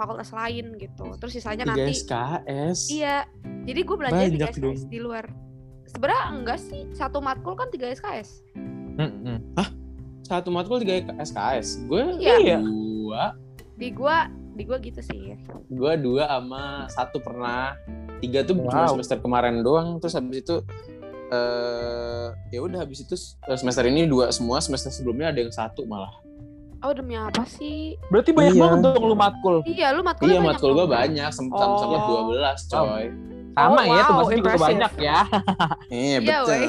fakultas 0.00 0.32
lain 0.32 0.80
gitu. 0.80 1.04
Terus 1.20 1.32
sisanya 1.36 1.68
Tiga 1.68 1.76
nanti. 1.76 1.92
SKS. 1.92 2.78
Iya, 2.88 3.16
jadi 3.68 3.80
gue 3.84 3.96
belanja 4.00 4.16
Banyak 4.16 4.32
3 4.32 4.56
SKS 4.56 4.82
di 4.88 4.98
luar. 4.98 5.24
Sebenarnya 5.84 6.22
enggak 6.32 6.58
sih, 6.58 6.88
satu 6.96 7.20
matkul 7.20 7.52
kan 7.52 7.68
3 7.68 7.92
SKS. 7.92 8.40
Mm-mm. 8.96 9.36
Satu 10.22 10.54
matkul 10.54 10.78
tiga 10.78 11.02
SKS. 11.18 11.90
Gue 11.90 12.06
Iya. 12.22 12.62
dua. 12.62 13.34
Di 13.74 13.90
gue, 13.90 14.16
di 14.54 14.62
gue 14.62 14.78
gitu 14.78 15.00
sih. 15.02 15.34
Gue 15.66 15.92
dua 15.98 16.30
sama 16.30 16.86
satu 16.86 17.18
pernah. 17.18 17.74
Tiga 18.22 18.46
tuh 18.46 18.54
cuma 18.54 18.86
Wow. 18.86 18.94
semester 18.94 19.18
kemarin 19.18 19.64
doang. 19.64 19.98
Terus 19.98 20.14
habis 20.14 20.44
itu 20.44 20.62
eh 21.30 22.26
ya 22.50 22.58
udah 22.58 22.82
habis 22.82 23.06
itu 23.06 23.14
eh, 23.46 23.54
semester 23.58 23.86
ini 23.86 24.02
dua 24.06 24.34
semua 24.34 24.58
semester 24.58 24.90
sebelumnya 24.90 25.30
ada 25.30 25.38
yang 25.38 25.54
satu 25.54 25.86
malah 25.86 26.10
Oh 26.80 26.92
demi 26.92 27.12
apa 27.12 27.44
sih? 27.44 28.00
Berarti 28.08 28.32
banyak 28.32 28.54
Iya. 28.54 28.62
banget 28.62 28.78
dong 28.82 29.04
lu 29.04 29.12
matkul. 29.14 29.56
Iya, 29.62 29.92
lu 29.92 30.00
matkulnya 30.00 30.30
iya 30.30 30.40
banyak 30.40 30.50
matkul 30.50 30.70
gue 30.72 30.86
banyak 30.88 31.30
sem- 31.30 31.52
Oh. 31.52 31.76
sempat 31.76 32.00
dua 32.02 32.22
belas 32.26 32.58
coy 32.66 33.04
Sama 33.50 33.76
Oh, 33.76 33.84
ya, 33.84 34.00
tuh 34.00 34.06
wow, 34.06 34.18
masih 34.22 34.30
juga 34.30 34.38
impressive. 34.38 34.62
banyak 34.64 34.92
ya. 34.96 35.18
Iya 35.90 36.00
Iya, 36.00 36.18
betul. 36.40 36.60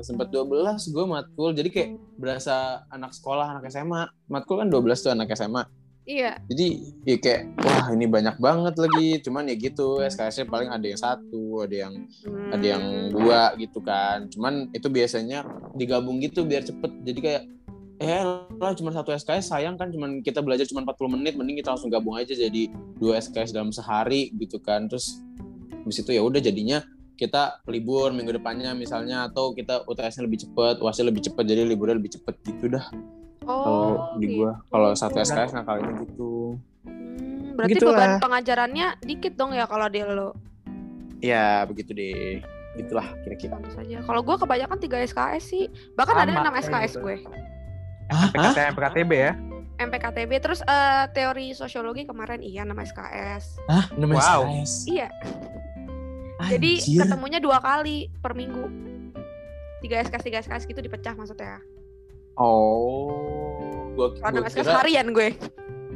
Sempat 0.00 0.26
12 0.28 0.80
gue 0.86 1.04
matkul. 1.06 1.50
Jadi 1.52 1.68
kayak 1.68 1.90
berasa 2.14 2.56
anak 2.88 3.12
sekolah, 3.12 3.46
anak 3.50 3.64
SMA. 3.66 4.02
Matkul 4.26 4.58
kan 4.58 4.68
12 4.68 4.98
tuh 4.98 5.10
anak 5.10 5.30
SMA. 5.30 5.64
Iya. 6.02 6.40
Jadi 6.42 6.66
ya 7.04 7.16
kayak 7.16 7.42
wah 7.56 7.86
ini 7.90 8.04
banyak 8.04 8.36
banget 8.36 8.74
lagi. 8.74 9.22
Cuman 9.22 9.46
ya 9.46 9.54
gitu 9.54 10.02
SKS-nya 10.02 10.44
paling 10.44 10.68
ada 10.68 10.82
yang 10.82 10.98
satu, 10.98 11.44
ada 11.62 11.76
yang 11.78 11.94
ada 12.50 12.66
yang 12.66 12.82
Hmm. 12.82 13.08
dua 13.14 13.40
gitu 13.54 13.78
kan. 13.78 14.26
Cuman 14.26 14.52
itu 14.72 14.88
biasanya 14.88 15.46
digabung 15.72 16.18
gitu 16.18 16.42
biar 16.42 16.64
cepet. 16.64 16.90
Jadi 17.02 17.18
kayak 17.22 17.42
eh 18.00 18.24
lah 18.56 18.72
cuma 18.72 18.88
satu 18.90 19.12
SKS 19.12 19.52
sayang 19.52 19.76
kan 19.76 19.92
cuman 19.92 20.24
kita 20.24 20.40
belajar 20.40 20.64
cuma 20.64 20.80
40 20.82 21.14
menit 21.14 21.36
mending 21.36 21.60
kita 21.60 21.76
langsung 21.76 21.92
gabung 21.92 22.16
aja 22.16 22.32
jadi 22.32 22.66
dua 22.96 23.20
SKS 23.20 23.52
dalam 23.52 23.68
sehari 23.70 24.32
gitu 24.34 24.56
kan 24.56 24.88
terus 24.88 25.20
habis 25.78 26.00
itu 26.00 26.10
ya 26.10 26.24
udah 26.24 26.40
jadinya 26.40 26.80
kita 27.14 27.60
libur 27.66 28.08
minggu 28.10 28.32
depannya 28.32 28.72
misalnya 28.72 29.28
atau 29.28 29.52
kita 29.52 29.84
UTS-nya 29.84 30.24
lebih 30.24 30.40
cepet 30.40 30.80
UASnya 30.80 31.04
lebih 31.04 31.22
cepet 31.22 31.44
jadi 31.44 31.62
liburnya 31.62 31.96
lebih 31.96 32.16
cepet 32.16 32.34
gitu 32.42 32.72
dah 32.72 32.88
Oh, 33.42 33.64
kalau 33.64 33.88
di 34.16 34.26
gua 34.30 34.52
gitu. 34.54 34.68
kalau 34.68 34.88
satu 34.94 35.16
SKS 35.18 35.52
ngakalinnya 35.52 35.94
gitu 36.02 36.56
Hmm, 36.80 37.52
berarti 37.52 37.76
Begitulah. 37.76 37.96
beban 37.98 38.12
pengajarannya 38.18 38.86
dikit 39.02 39.36
dong 39.36 39.52
ya 39.52 39.68
kalau 39.68 39.84
di 39.86 40.00
lo. 40.00 40.32
ya 41.20 41.68
begitu 41.68 41.92
deh 41.92 42.40
itulah 42.72 43.04
kira-kira 43.20 43.60
saja. 43.68 44.00
Kalau 44.00 44.20
gue 44.22 44.32
kebanyakan 44.32 44.78
3 44.78 45.04
SKS 45.04 45.44
sih. 45.44 45.64
Bahkan 45.92 46.16
ada 46.16 46.32
Sama, 46.32 46.40
6 46.46 46.48
kayak 46.48 46.64
SKS 46.64 46.92
gitu. 46.94 47.02
gue. 47.04 47.16
Hah? 48.10 48.28
PKT 48.28 48.58
PKTB 48.74 49.12
ya. 49.12 49.32
MPKTB 49.78 50.30
terus 50.38 50.60
eh, 50.60 51.04
teori 51.10 51.50
sosiologi 51.52 52.04
kemarin 52.04 52.38
iya 52.38 52.62
nama 52.62 52.82
SKS. 52.82 53.64
Hah? 53.64 53.88
Namanya 53.94 54.20
Wow. 54.20 54.42
SKS? 54.58 54.72
Iya. 54.86 55.08
Jadi 56.42 56.72
Anjir. 56.76 57.00
ketemunya 57.00 57.38
dua 57.38 57.58
kali 57.58 58.12
per 58.14 58.32
minggu. 58.32 58.64
Tiga 59.80 60.02
SKS 60.02 60.22
tiga 60.22 60.38
SKS 60.40 60.64
gitu 60.66 60.78
dipecah 60.78 61.14
maksudnya. 61.14 61.60
Oh, 62.34 63.12
gua, 63.94 64.12
Karena 64.16 64.38
gua 64.38 64.48
SKS 64.48 64.64
kira 64.64 64.78
harian 64.78 65.08
gue. 65.10 65.28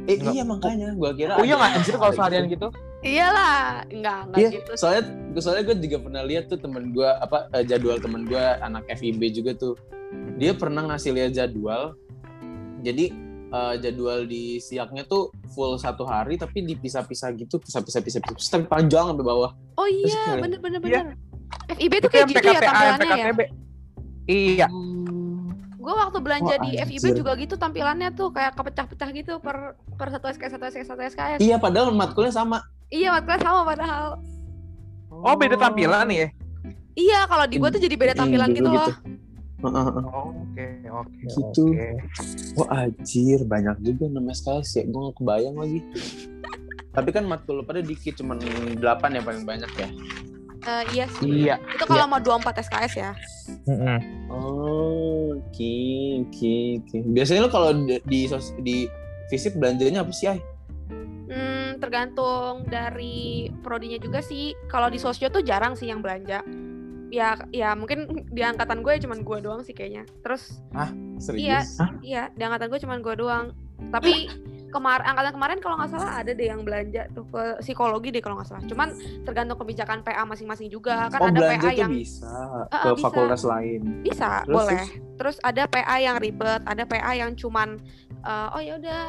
eh, 0.05 0.17
iya 0.23 0.43
makanya 0.43 0.93
gua 0.93 1.11
kira 1.11 1.33
Oh 1.33 1.41
iya 1.41 1.53
nggak 1.55 1.71
anjir 1.75 1.95
kalau 1.95 2.13
seharian 2.13 2.45
gitu? 2.45 2.69
Iyalah, 3.01 3.85
enggak 3.87 4.19
enggak 4.23 4.39
Iya, 4.39 4.49
gitu. 4.51 4.71
soalnya 4.75 5.03
soalnya 5.35 5.63
gue 5.63 5.75
juga 5.79 5.97
pernah 5.99 6.21
lihat 6.21 6.43
tuh 6.45 6.57
temen 6.57 6.89
gue 6.89 7.05
apa 7.05 7.49
eh, 7.51 7.61
jadwal 7.63 7.97
temen 7.97 8.23
gue 8.23 8.37
anak 8.59 8.85
FIB 8.87 9.21
juga 9.31 9.51
tuh 9.53 9.73
dia 10.35 10.53
pernah 10.53 10.85
ngasih 10.85 11.11
lihat 11.11 11.31
jadwal 11.33 11.97
jadi 12.85 13.05
eh, 13.47 13.75
jadwal 13.79 14.23
di 14.23 14.59
siaknya 14.59 15.03
tuh 15.03 15.23
full 15.49 15.75
satu 15.75 16.03
hari 16.03 16.35
tapi 16.35 16.61
dipisah-pisah 16.63 17.33
gitu 17.35 17.57
pisah-pisah 17.57 17.99
pisah-pisah 17.99 18.51
tapi 18.51 18.65
panjang 18.65 19.09
sampai 19.09 19.25
bawah 19.25 19.51
Oh 19.75 19.83
Terus 19.83 20.07
iya, 20.07 20.21
kayak- 20.23 20.41
bener 20.41 20.59
bener 20.59 20.79
Iya. 20.81 21.01
FIB 21.67 21.93
tuh 21.95 21.99
Itu 21.99 22.07
kayak 22.09 22.25
gitu 22.27 22.47
ya 22.47 22.61
tampilannya 22.61 23.07
ya. 23.07 23.25
Iya. 24.25 24.67
Gue 25.75 25.93
waktu 25.93 26.17
belanja 26.17 26.49
Wah, 26.51 26.63
di 26.63 26.71
anjir. 26.73 26.87
FIB 26.91 27.05
juga 27.15 27.31
gitu 27.35 27.55
tampilannya 27.55 28.09
tuh 28.11 28.29
kayak 28.29 28.53
kepecah-pecah 28.53 29.09
gitu 29.13 29.33
per 29.37 29.57
per 29.93 30.09
satu 30.09 30.25
SKS 30.27 30.51
satu 30.51 30.65
SKS 30.67 30.87
satu 30.87 31.01
SKS. 31.03 31.39
iya 31.39 31.55
padahal 31.55 31.89
matkulnya 31.91 32.31
sama 32.31 32.65
Iya, 32.87 33.13
matkulnya 33.13 33.41
sama 33.43 33.61
padahal. 33.63 34.05
Oh 35.11 35.33
beda 35.33 35.55
tampilan 35.55 36.05
nih 36.05 36.17
ya? 36.17 36.27
Iya, 36.95 37.19
kalau 37.25 37.45
di 37.45 37.55
gue 37.55 37.69
tuh 37.69 37.77
jadi 37.79 37.95
beda 37.95 38.13
tampilan 38.15 38.49
Dulu 38.49 38.57
gitu 38.57 38.69
loh. 38.71 38.87
Heeh, 38.87 38.95
heeh. 38.95 39.03
Oh, 39.05 39.14
Oke 39.63 40.67
oke. 40.91 41.23
Gitu. 41.23 41.65
oke. 41.71 41.89
Wah 42.59 42.67
anjir 42.83 43.39
banyak 43.47 43.77
juga 43.79 44.11
namanya 44.11 44.35
sekali 44.35 44.63
sih 44.67 44.83
gue 44.83 44.99
gak 45.11 45.15
kebayang 45.21 45.55
lagi 45.55 45.79
tapi 46.95 47.11
kan 47.11 47.27
matkul 47.27 47.59
lu 47.59 47.63
pada 47.67 47.83
dikit 47.83 48.15
cuman 48.15 48.39
8 48.39 48.79
ya 48.79 49.21
paling 49.21 49.43
banyak 49.43 49.71
ya 49.75 49.89
Eh, 50.65 50.83
iya 50.97 51.05
sih. 51.05 51.45
Iya. 51.45 51.61
Itu 51.77 51.85
kalau 51.85 52.09
mau 52.09 52.17
24 52.17 52.57
SKS 52.65 52.93
ya. 52.97 53.11
Mm-mm. 53.69 53.97
Oh, 54.33 55.37
oke, 55.37 55.77
oke, 56.25 56.55
oke. 56.81 56.97
Biasanya 57.13 57.45
lo 57.45 57.49
kalau 57.53 57.69
di 57.85 58.01
di, 58.09 58.25
sos- 58.25 58.57
di 58.57 58.89
fisip 59.29 59.53
belanjanya 59.61 60.01
apa 60.01 60.09
sih, 60.09 60.25
Ay? 60.25 60.41
Hmm, 61.29 61.77
tergantung 61.77 62.65
dari 62.65 63.45
prodinya 63.61 64.01
juga 64.01 64.25
sih. 64.25 64.57
Kalau 64.65 64.89
di 64.89 64.97
sosio 64.97 65.29
tuh 65.29 65.45
jarang 65.45 65.77
sih 65.77 65.85
yang 65.85 66.01
belanja. 66.01 66.41
Ya, 67.13 67.37
ya 67.53 67.77
mungkin 67.77 68.27
di 68.33 68.41
angkatan 68.41 68.81
gue 68.81 68.97
cuman 68.97 69.21
gue 69.21 69.37
doang 69.41 69.61
sih 69.61 69.73
kayaknya. 69.77 70.03
Terus 70.25 70.59
Serius? 71.21 71.77
iya, 72.01 72.33
di 72.33 72.41
angkatan 72.41 72.67
gue 72.67 72.79
cuman 72.81 72.99
gue 72.99 73.15
doang. 73.15 73.45
Tapi 73.93 74.27
kemar 74.75 74.99
angkatan 75.07 75.33
kemarin 75.39 75.57
kalau 75.63 75.75
nggak 75.79 75.91
salah 75.95 76.19
ada 76.19 76.35
deh 76.35 76.51
yang 76.51 76.67
belanja 76.67 77.07
tuh 77.15 77.23
ke 77.31 77.63
psikologi 77.63 78.11
deh 78.11 78.19
kalau 78.19 78.35
nggak 78.35 78.49
salah. 78.49 78.63
Cuman 78.67 78.91
tergantung 79.23 79.55
kebijakan 79.61 80.03
PA 80.03 80.27
masing-masing 80.27 80.67
juga. 80.67 81.07
Kan 81.07 81.19
oh, 81.23 81.29
ada 81.31 81.39
belanja 81.39 81.69
PA 81.69 81.71
tuh 81.71 81.79
yang 81.79 81.93
bisa 81.95 82.33
Ah, 82.67 82.83
ke 82.83 82.89
bisa. 82.91 83.03
fakultas 83.07 83.41
lain. 83.47 83.81
bisa, 84.03 84.43
Terus, 84.43 84.55
boleh. 84.55 84.83
Terus 85.15 85.35
ada 85.45 85.63
PA 85.71 85.95
yang 86.03 86.17
ribet, 86.19 86.61
ada 86.67 86.83
PA 86.83 87.11
yang 87.15 87.31
cuman 87.39 87.79
eh, 88.25 88.47
oh 88.51 88.61
ya 88.61 88.73
udah 88.81 89.03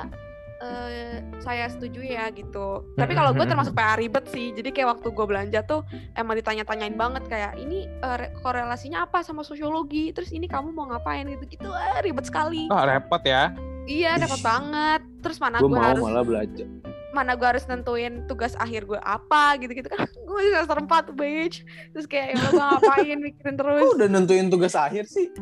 eh, 0.58 1.16
saya 1.38 1.66
setuju 1.66 2.00
ya 2.00 2.28
gitu. 2.30 2.84
Tapi 2.94 3.12
kalau 3.12 3.30
gue 3.30 3.42
termasuk 3.42 3.76
PA 3.78 3.94
ribet 3.94 4.24
sih. 4.28 4.50
Jadi 4.50 4.70
kayak 4.70 4.98
waktu 4.98 5.08
gue 5.10 5.26
belanja 5.26 5.60
tuh 5.62 5.84
emang 6.12 6.34
ditanya-tanyain 6.34 6.94
banget 6.94 7.24
kayak 7.26 7.56
ini 7.56 7.84
eh, 7.86 8.16
re- 8.16 8.32
korelasinya 8.38 9.04
apa 9.04 9.20
sama 9.20 9.40
sosiologi. 9.40 10.10
Terus 10.10 10.30
ini 10.30 10.46
kamu 10.46 10.70
mau 10.70 10.88
ngapain 10.88 11.26
gitu-gitu. 11.26 11.68
Ah, 11.68 12.00
ribet 12.00 12.24
sekali. 12.24 12.68
Oh 12.68 12.80
repot 12.80 13.20
ya. 13.20 13.52
Iya, 13.86 14.18
dapat 14.18 14.40
banget. 14.40 15.00
Terus 15.20 15.38
mana 15.38 15.56
Gue 15.58 15.76
harus 15.76 16.02
malah 16.02 16.22
belajar. 16.22 16.66
mana 17.14 17.32
gue 17.32 17.48
harus 17.48 17.64
nentuin 17.64 18.28
tugas 18.28 18.52
akhir 18.54 18.84
gue 18.84 19.00
apa 19.00 19.56
gitu-gitu 19.56 19.88
kan. 19.88 20.04
gue 20.28 20.40
semester 20.52 20.78
4 20.78 21.16
bitch. 21.16 21.56
Terus 21.90 22.04
kayak 22.04 22.28
ya 22.28 22.44
gue 22.44 22.60
ngapain 22.60 23.16
mikirin 23.16 23.56
terus. 23.56 23.82
Oh, 23.82 23.96
udah 23.96 24.04
nentuin 24.06 24.48
tugas 24.48 24.76
akhir 24.76 25.08
sih. 25.08 25.32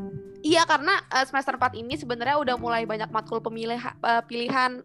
Iya 0.41 0.69
karena 0.69 1.01
eh, 1.09 1.25
semester 1.25 1.57
4 1.57 1.75
ini 1.75 1.97
sebenarnya 1.97 2.37
udah 2.37 2.57
mulai 2.57 2.85
banyak 2.85 3.09
matkul 3.09 3.41
pemilih 3.41 3.81
eh, 3.81 4.23
pilihan. 4.25 4.85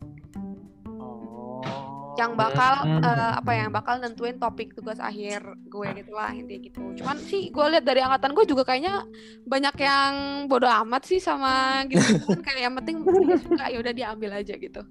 Yang 2.15 2.35
bakal 2.35 2.73
Hmm. 2.83 2.99
eh, 2.99 3.31
apa 3.33 3.51
yang 3.53 3.69
bakal 3.69 3.95
nentuin 3.95 4.35
topik 4.35 4.73
tugas 4.73 4.99
akhir 4.99 5.39
gue 5.65 5.87
gitu 5.95 6.11
lah 6.11 6.31
intinya 6.31 6.59
gitu. 6.61 6.79
Cuman 6.97 7.15
sih 7.17 7.47
gue 7.47 7.65
lihat 7.69 7.81
dari 7.81 7.99
angkatan 7.99 8.33
gue 8.33 8.43
juga 8.43 8.63
kayaknya 8.63 9.07
banyak 9.43 9.75
yang 9.77 10.13
bodoh 10.45 10.67
amat 10.83 11.05
sih 11.05 11.17
sama 11.17 11.79
gitu 11.85 12.03
kan 12.27 12.43
kayak 12.43 12.61
yang 12.61 12.75
penting 12.75 12.95
dia 13.23 13.39
suka 13.39 13.65
ya 13.65 13.77
udah 13.77 13.93
diambil 13.93 14.31
aja 14.35 14.53
gitu. 14.53 14.81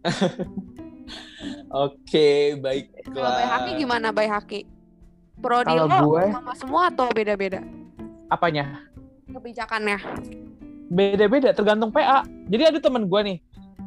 Oke, 1.70 2.56
Kalau 2.56 2.62
baiklah. 2.62 3.32
Bay 3.34 3.46
Haki 3.46 3.70
gimana 3.76 4.08
Bay 4.10 4.28
Haki? 4.28 4.60
Prodi 5.38 5.70
Kalau 5.70 5.86
lo 5.86 5.98
gue- 6.08 6.32
sama 6.32 6.52
semua 6.52 6.82
atau 6.88 7.06
beda-beda 7.08 7.62
Apanya? 8.26 8.82
kebijakannya? 9.28 10.00
Beda-beda 10.88 11.52
tergantung 11.52 11.92
PA. 11.92 12.24
Jadi 12.48 12.62
ada 12.64 12.78
temen 12.80 13.04
gue 13.04 13.20
nih. 13.22 13.38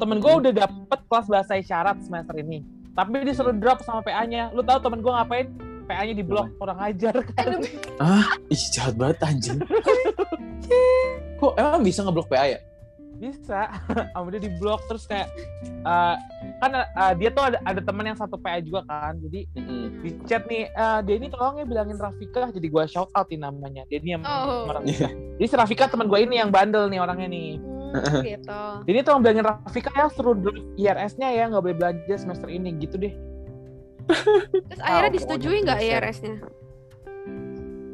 Temen 0.02 0.18
gue 0.18 0.34
udah 0.34 0.54
dapet 0.66 1.00
kelas 1.06 1.28
bahasa 1.30 1.54
isyarat 1.54 2.02
semester 2.02 2.34
ini. 2.34 2.66
Tapi 2.92 3.22
disuruh 3.22 3.54
drop 3.54 3.86
sama 3.86 4.02
PA-nya. 4.02 4.50
Lu 4.50 4.66
tahu 4.66 4.82
temen 4.82 4.98
gue 5.00 5.14
ngapain? 5.14 5.48
PA-nya 5.86 6.14
di 6.14 6.26
blok 6.26 6.50
orang 6.58 6.90
ajar 6.90 7.14
kan. 7.32 7.62
Ih, 8.50 8.64
jahat 8.74 8.98
banget 8.98 9.22
anjing. 9.22 9.60
Kok 11.40 11.54
emang 11.54 11.82
bisa 11.82 12.02
ngeblok 12.02 12.28
PA 12.28 12.50
ya? 12.50 12.60
Bisa. 13.16 13.70
Sama 14.18 14.34
dia 14.34 14.42
di 14.42 14.50
blok 14.58 14.82
terus 14.90 15.06
kayak 15.06 15.30
eh, 15.86 16.16
kan 16.58 16.72
eh, 16.74 17.14
dia 17.22 17.30
tuh 17.30 17.54
ada 17.54 17.62
ada 17.62 17.78
temen 17.78 18.02
yang 18.02 18.18
satu 18.18 18.42
PA 18.42 18.58
juga 18.58 18.82
kan. 18.90 19.22
Jadi 19.22 19.46
Mm-mm. 19.54 20.02
di 20.02 20.10
chat 20.26 20.50
nih 20.50 20.66
eh 20.66 21.00
dia 21.06 21.16
ini 21.18 21.30
tolong 21.30 21.62
ya 21.62 21.66
bilangin 21.66 22.02
Rafika 22.02 22.50
jadi 22.50 22.68
gua 22.68 22.90
shout 22.90 23.14
outin 23.14 23.46
namanya 23.46 23.86
dia 23.86 24.02
ini 24.02 24.18
yang 24.18 24.26
Oh. 24.26 24.66
sama 24.66 24.82
Rafika. 24.82 25.10
jadi 25.38 25.46
si 25.46 25.56
Rafika 25.56 25.86
teman 25.86 26.10
gue 26.10 26.18
ini 26.18 26.42
yang 26.42 26.50
bandel 26.50 26.90
nih 26.90 26.98
orangnya 26.98 27.30
nih 27.30 27.62
Hmm, 27.62 27.81
gitu. 28.24 28.62
jadi 28.84 29.00
tolong 29.02 29.22
bilangin 29.22 29.44
Rafika 29.44 29.92
ya 29.92 30.08
suruh 30.08 30.34
drop 30.34 30.56
IRS-nya 30.76 31.28
ya 31.30 31.44
nggak 31.48 31.62
boleh 31.62 31.76
belanja 31.76 32.16
semester 32.16 32.48
ini 32.48 32.76
gitu 32.78 32.98
deh 32.98 33.14
Terus 34.02 34.82
akhirnya 34.82 35.08
Ah, 35.08 35.14
disetujui 35.14 35.58
nggak. 35.62 35.80
IRS-nya? 35.80 36.36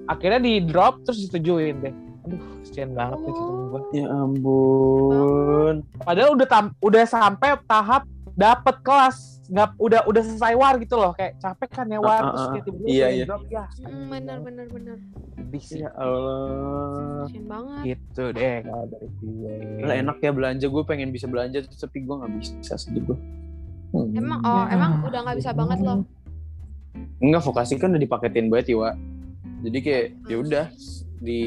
akhirnya 0.07 0.39
di 0.39 0.63
drop 0.63 1.03
terus 1.03 1.19
disetujuin 1.19 1.75
deh 1.79 1.93
aduh 2.23 2.39
kesian 2.61 2.91
banget 2.91 3.19
nih 3.21 3.33
temen 3.33 3.63
gue 3.65 3.81
Ya 3.93 4.05
ampun. 4.09 5.75
padahal 5.99 6.29
udah 6.33 6.47
tam 6.47 6.65
udah 6.79 7.03
sampai 7.03 7.59
tahap 7.63 8.03
dapet 8.37 8.75
kelas 8.79 9.17
nggak 9.47 9.69
udah 9.77 10.01
udah 10.05 10.21
selesai 10.21 10.53
war 10.53 10.75
gitu 10.75 10.93
loh 10.93 11.09
kayak 11.11 11.35
capek 11.37 11.69
kan 11.73 11.87
ya 11.87 11.97
war 11.97 12.19
Ah, 12.19 12.21
ah, 12.21 12.29
terus 12.29 12.37
ah. 12.39 12.51
kayak 12.51 12.63
tiba-tiba 12.63 12.87
Iya, 12.87 13.07
iya. 13.09 13.25
drop 13.25 13.43
ya 13.47 13.63
Hmm, 13.79 14.05
bener 14.07 14.37
bener 14.39 14.65
bener. 14.67 14.97
sedih 15.33 15.63
sih 15.63 15.79
Ya 15.79 15.89
Allah. 15.93 17.25
Kasian 17.25 17.45
banget. 17.47 17.81
gitu 17.87 18.23
deh 18.29 18.55
kalau 18.61 18.85
dari 18.85 19.07
gue 19.15 19.55
Lah 19.81 19.95
enak 19.97 20.17
ya 20.19 20.31
belanja 20.31 20.65
gue 20.65 20.83
pengen 20.83 21.09
bisa 21.09 21.25
belanja 21.25 21.57
tapi 21.65 21.97
gue 21.99 22.13
nggak 22.13 22.31
bisa 22.37 22.73
sedih 22.77 23.03
gue. 23.03 23.17
Hmm. 23.89 24.11
Emang 24.13 24.39
oh 24.43 24.61
Ya. 24.61 24.75
emang 24.75 24.91
udah 25.01 25.19
nggak 25.23 25.37
bisa 25.39 25.51
banget 25.51 25.79
loh. 25.81 25.99
Enggak 27.17 27.41
vokasi 27.41 27.73
kan 27.75 27.89
udah 27.89 28.01
dipaketin 28.01 28.47
banget 28.47 28.67
ya, 28.67 28.77
Wak. 28.79 28.95
Jadi 29.59 29.77
kayak 29.79 30.05
ya 30.27 30.37
udah 30.37 30.65
di 31.17 31.41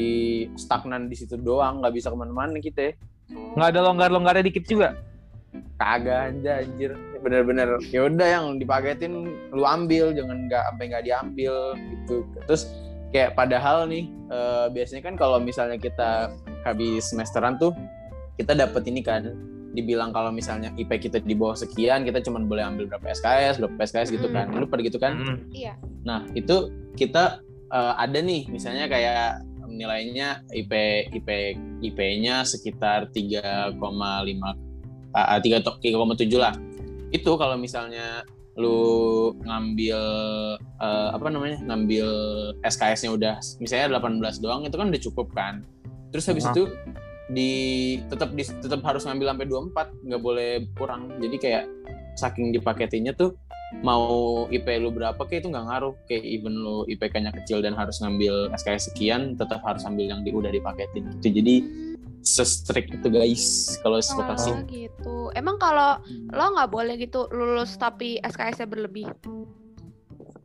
stagnan 0.55 1.05
di 1.05 1.15
situ 1.15 1.37
doang 1.37 1.79
nggak 1.79 1.93
bisa 1.93 2.09
ke 2.09 2.17
mana-mana 2.17 2.57
kita. 2.57 2.97
nggak 3.31 3.67
ada 3.69 3.79
longgar-longgarnya 3.81 4.43
dikit 4.43 4.65
juga 4.65 4.91
Kagak 5.81 6.19
aja 6.37 6.61
anjir. 6.61 6.93
Bener-bener 7.25 7.81
ya 7.89 8.05
udah 8.05 8.27
yang 8.29 8.45
dipaketin 8.61 9.33
lu 9.49 9.65
ambil 9.65 10.13
jangan 10.13 10.45
nggak 10.45 10.63
sampai 10.69 10.85
nggak 10.93 11.05
diambil 11.09 11.53
gitu. 11.73 12.15
Terus 12.45 12.69
kayak 13.09 13.33
padahal 13.33 13.89
nih 13.89 14.05
eh, 14.29 14.65
biasanya 14.69 15.01
kan 15.01 15.17
kalau 15.17 15.41
misalnya 15.41 15.81
kita 15.81 16.29
habis 16.61 17.09
semesteran 17.09 17.57
tuh 17.57 17.73
kita 18.37 18.53
dapat 18.53 18.85
ini 18.85 19.01
kan 19.01 19.33
dibilang 19.71 20.11
kalau 20.11 20.31
misalnya 20.35 20.71
IP 20.75 20.91
kita 20.99 21.23
di 21.23 21.31
bawah 21.31 21.55
sekian 21.55 22.03
kita 22.03 22.19
cuma 22.19 22.43
boleh 22.43 22.59
ambil 22.63 22.91
berapa 22.91 23.07
SKS 23.15 23.59
berapa 23.63 23.79
SKS 23.87 24.09
gitu 24.11 24.27
kan 24.31 24.51
lu 24.51 24.67
pada 24.67 24.83
gitu 24.83 24.99
kan 24.99 25.15
Iya. 25.51 25.79
Nah, 26.03 26.27
itu 26.35 26.69
kita 26.99 27.39
eh, 27.71 27.93
ada 27.97 28.19
nih 28.19 28.51
misalnya 28.51 28.91
kayak 28.91 29.43
nilainya 29.71 30.43
IP 30.51 30.71
IP 31.15 31.29
IP-nya 31.79 32.43
sekitar 32.43 33.07
3,5 33.15 33.79
uh, 35.15 35.39
3,7 35.39 36.27
lah. 36.37 36.53
Itu 37.11 37.35
kalau 37.35 37.59
misalnya 37.59 38.23
lu 38.59 39.31
ngambil 39.47 39.99
eh, 40.59 41.09
apa 41.15 41.27
namanya? 41.31 41.63
ngambil 41.63 42.07
SKS-nya 42.67 43.15
udah 43.15 43.35
misalnya 43.63 43.95
18 43.95 44.43
doang 44.43 44.67
itu 44.67 44.75
kan 44.75 44.91
udah 44.91 45.01
cukup 45.07 45.27
kan. 45.31 45.63
Terus 46.11 46.27
habis 46.27 46.43
Ah. 46.43 46.51
itu 46.51 46.67
di 47.31 47.51
tetap 48.11 48.35
di 48.35 48.43
tetap 48.43 48.83
harus 48.83 49.07
ngambil 49.07 49.31
sampai 49.31 49.47
24, 49.47 49.87
nggak 50.03 50.21
boleh 50.21 50.51
kurang. 50.75 51.15
Jadi 51.23 51.35
kayak 51.39 51.65
saking 52.19 52.51
dipaketinnya 52.51 53.15
tuh 53.15 53.39
mau 53.79 54.43
IP 54.51 54.67
lu 54.83 54.91
berapa 54.91 55.17
kayak 55.23 55.47
itu 55.47 55.49
nggak 55.55 55.65
ngaruh 55.71 55.95
kayak 56.11 56.27
even 56.27 56.59
lu 56.59 56.83
IPK-nya 56.91 57.31
kecil 57.31 57.63
dan 57.63 57.71
harus 57.71 58.03
ngambil 58.03 58.51
SKS 58.51 58.91
sekian 58.91 59.39
tetap 59.39 59.63
harus 59.63 59.87
ambil 59.87 60.11
yang 60.11 60.21
di, 60.27 60.35
udah 60.35 60.51
dipaketin 60.51 61.07
gitu 61.23 61.39
jadi 61.39 61.55
se-strict 62.21 62.93
itu 63.01 63.07
guys 63.09 63.77
kalau 63.81 63.97
vokasi. 63.97 64.51
Oh, 64.53 64.61
gitu. 64.69 65.15
Emang 65.33 65.57
kalau 65.57 65.97
lo 66.31 66.45
nggak 66.53 66.69
boleh 66.69 66.95
gitu 66.97 67.25
lulus 67.33 67.75
tapi 67.75 68.21
SKS-nya 68.21 68.69
berlebih? 68.69 69.09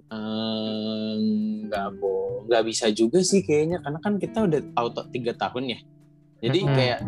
Eh, 0.06 1.14
nggak 1.66 1.88
bo 1.98 2.46
nggak 2.46 2.62
bisa 2.62 2.86
juga 2.94 3.18
sih 3.26 3.42
kayaknya 3.42 3.82
karena 3.82 3.98
kan 3.98 4.22
kita 4.22 4.38
udah 4.46 4.60
auto 4.78 5.02
tiga 5.10 5.34
tahun 5.34 5.74
ya 5.74 5.78
jadi 6.46 6.58
Mhm. 6.62 6.74
kayak 6.78 7.00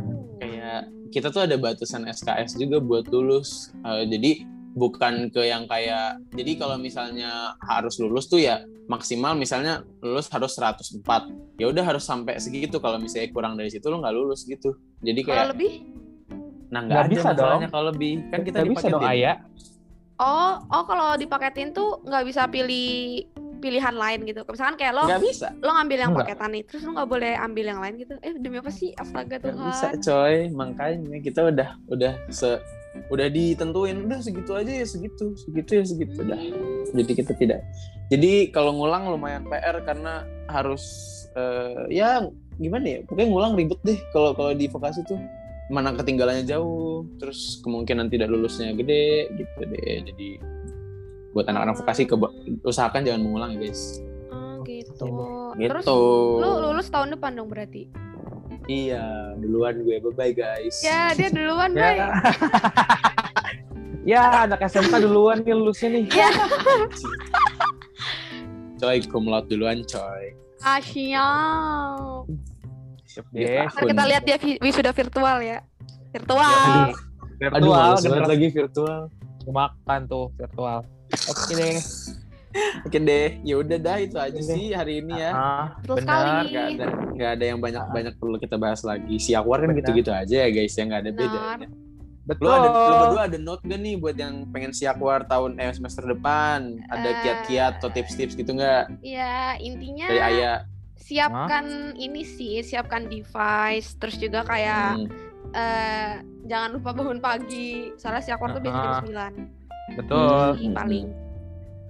kayak 0.43 0.81
kita 1.15 1.31
tuh 1.31 1.47
ada 1.47 1.55
batasan 1.55 2.11
SKS 2.11 2.59
juga 2.59 2.83
buat 2.83 3.07
lulus 3.07 3.71
Eh, 3.87 4.05
jadi 4.11 4.43
bukan 4.79 5.29
ke 5.29 5.43
yang 5.45 5.67
kayak 5.67 6.23
jadi 6.33 6.55
kalau 6.55 6.79
misalnya 6.79 7.53
harus 7.61 7.99
lulus 7.99 8.31
tuh 8.31 8.39
ya 8.39 8.63
maksimal 8.87 9.35
misalnya 9.35 9.83
lulus 10.01 10.31
harus 10.31 10.55
104 10.55 11.03
ya 11.59 11.67
udah 11.69 11.85
harus 11.85 12.07
sampai 12.07 12.39
segitu 12.39 12.79
kalau 12.79 12.97
misalnya 12.97 13.29
kurang 13.29 13.59
dari 13.59 13.69
situ 13.69 13.91
lo 13.91 13.99
nggak 13.99 14.15
lulus 14.15 14.47
gitu 14.47 14.79
jadi 15.03 15.21
kayak 15.21 15.37
Kalau 15.37 15.51
lebih? 15.53 15.73
nah 16.69 16.81
Nggak 16.85 17.07
bisa 17.11 17.29
masalahnya 17.33 17.67
dong. 17.67 17.73
kalau 17.75 17.85
lebih 17.91 18.13
kan 18.31 18.41
kita 18.45 18.57
Nggak 18.61 18.71
bisa 18.73 18.87
dong. 18.89 19.03
Ayah. 19.03 19.37
Oh, 20.19 20.53
oh 20.69 20.83
kalau 20.85 21.15
dipaketin 21.15 21.71
tuh 21.71 22.03
nggak 22.03 22.25
bisa 22.27 22.43
pilih 22.51 23.25
pilihan 23.59 23.95
lain 23.95 24.23
gitu. 24.23 24.43
Misalkan 24.45 24.77
kayak 24.77 24.93
lo 24.95 25.03
nggak 25.07 25.23
bisa 25.23 25.49
lo 25.59 25.71
ngambil 25.75 25.99
yang 25.99 26.11
Nggak. 26.13 26.27
paketan 26.27 26.51
nih, 26.55 26.63
terus 26.67 26.83
lo 26.85 26.91
nggak 26.95 27.11
boleh 27.11 27.33
ambil 27.39 27.65
yang 27.71 27.81
lain 27.81 27.95
gitu. 27.99 28.15
Eh 28.21 28.33
demi 28.37 28.59
apa 28.59 28.71
sih? 28.71 28.91
Astaga 28.95 29.39
Gak 29.39 29.55
bisa 29.55 29.87
coy 29.97 30.51
makanya 30.53 31.19
kita 31.23 31.41
udah 31.49 31.69
udah 31.87 32.13
se 32.29 32.59
udah 33.09 33.29
ditentuin 33.31 34.05
udah 34.05 34.19
segitu 34.21 34.53
aja 34.57 34.73
ya 34.73 34.87
segitu 34.87 35.33
segitu 35.37 35.71
ya 35.81 35.85
segitu. 35.85 36.19
Dah. 36.25 36.43
Jadi 36.93 37.13
kita 37.15 37.33
tidak. 37.37 37.61
Jadi 38.09 38.49
kalau 38.51 38.77
ngulang 38.77 39.13
lumayan 39.13 39.45
PR 39.47 39.81
karena 39.85 40.25
harus 40.49 40.85
eh, 41.37 41.93
ya 41.93 42.25
gimana 42.59 42.99
ya 42.99 42.99
pokoknya 43.07 43.29
ngulang 43.31 43.53
ribet 43.55 43.81
deh 43.87 43.99
kalau 44.11 44.33
kalau 44.35 44.53
di 44.53 44.67
vokasi 44.67 45.05
tuh. 45.07 45.21
Mana 45.69 45.93
ketinggalannya 45.93 46.49
jauh 46.49 47.05
terus 47.21 47.61
kemungkinan 47.61 48.09
tidak 48.09 48.33
lulusnya 48.33 48.73
gede 48.73 49.29
gitu 49.37 49.61
deh. 49.69 50.01
Jadi 50.09 50.29
buat 51.37 51.45
anak-anak 51.45 51.77
vokasi 51.85 52.09
ke 52.09 52.17
usahakan 52.65 53.05
jangan 53.05 53.21
mengulang 53.21 53.51
ya 53.61 53.69
guys. 53.69 54.01
Oh 54.33 54.65
gitu. 54.65 54.97
gitu. 55.61 55.69
Terus 55.69 55.85
lo 56.41 56.49
lulus 56.73 56.89
tahun 56.89 57.13
depan 57.21 57.37
dong 57.37 57.53
berarti? 57.53 58.09
Iya 58.69 59.05
duluan 59.35 59.81
gue 59.81 59.97
bye 59.99 60.15
bye 60.15 60.31
guys 60.31 60.79
Ya 60.81 61.11
dia 61.13 61.29
duluan, 61.29 61.73
Ya. 61.73 61.81
Bay. 61.83 61.99
Ya, 64.07 64.23
anak 64.43 64.61
SMK 64.63 64.95
duluan 65.03 65.41
nih 65.41 65.53
lulusnya 65.53 65.89
nih. 65.91 66.05
Ya. 66.11 66.31
coy 68.79 69.01
cum 69.03 69.27
laude 69.27 69.49
duluan 69.49 69.83
coy 69.83 70.33
Asyik. 70.59 72.25
Siap 73.07 73.27
Iya. 73.31 73.47
deh. 73.63 73.67
Ntar 73.69 73.83
kita 73.87 74.05
lihat 74.07 74.23
dia 74.25 74.37
vi- 74.37 74.59
wisuda 74.59 74.91
virtual 74.91 75.39
ya. 75.39 75.59
Virtual. 76.11 76.51
Aduh, 76.51 76.93
Virtual, 77.39 77.91
generasi 77.97 78.29
lagi 78.29 78.49
virtual. 78.51 79.01
makan 79.47 80.01
tuh 80.05 80.29
virtual. 80.35 80.83
Oke 81.27 81.53
deh. 81.55 81.79
Oke 82.81 82.99
deh, 82.99 83.39
ya 83.43 83.55
udah 83.57 83.77
dah 83.77 83.97
itu 83.99 84.17
aja 84.17 84.31
Oke 84.31 84.41
deh. 84.41 84.55
sih 84.55 84.67
hari 84.71 85.01
ini 85.01 85.15
ya. 85.15 85.31
Ah, 85.31 85.67
Betul 85.79 85.95
benar. 85.99 86.07
sekali. 86.07 86.49
Gak 86.49 86.65
ada, 86.69 86.87
nggak 87.11 87.31
ada 87.31 87.45
yang 87.45 87.59
banyak 87.59 87.85
banyak 87.89 88.15
perlu 88.17 88.37
kita 88.37 88.57
bahas 88.57 88.81
lagi. 88.83 89.15
Si 89.17 89.33
Akwar 89.33 89.61
kan 89.61 89.73
gitu-gitu 89.73 90.11
aja 90.11 90.37
ya 90.39 90.49
guys, 90.49 90.73
ya 90.73 90.83
nggak 90.85 91.01
ada 91.01 91.11
Benar. 91.11 91.23
bedanya. 91.57 91.69
Betul. 92.25 92.45
Lu 92.45 92.53
ada, 92.53 92.69
lu 92.69 92.95
berdua 92.99 93.23
ada 93.25 93.39
note 93.39 93.63
gak 93.63 93.79
nih 93.79 93.95
buat 93.97 94.13
yang 94.15 94.35
pengen 94.47 94.71
si 94.71 94.85
Akwar 94.85 95.25
tahun 95.25 95.57
eh, 95.57 95.73
semester 95.73 96.05
depan? 96.05 96.77
Ada 96.87 97.09
Eh. 97.09 97.15
kiat-kiat 97.19 97.73
atau 97.79 97.89
tips-tips 97.89 98.35
gitu 98.35 98.53
nggak 98.53 99.01
Ya 99.01 99.57
intinya 99.57 100.07
dari 100.07 100.21
Ayah? 100.37 100.69
siapkan 100.95 101.65
ini 101.95 102.21
sih, 102.21 102.61
siapkan 102.61 103.07
device, 103.07 103.97
terus 103.97 104.17
juga 104.17 104.45
kayak 104.45 104.93
Hmm. 104.95 105.09
eh 105.51 106.13
jangan 106.45 106.71
lupa 106.71 106.93
bangun 106.93 107.17
pagi. 107.19 107.97
Soalnya 107.97 108.21
si 108.21 108.29
Aquar 108.29 108.53
tuh 108.53 108.61
biasa 108.61 108.77
jam 108.77 108.93
Ah. 108.93 109.01
9 109.01 109.33
Betul. 109.97 110.29
pagi 110.53 110.69
paling. 110.71 111.07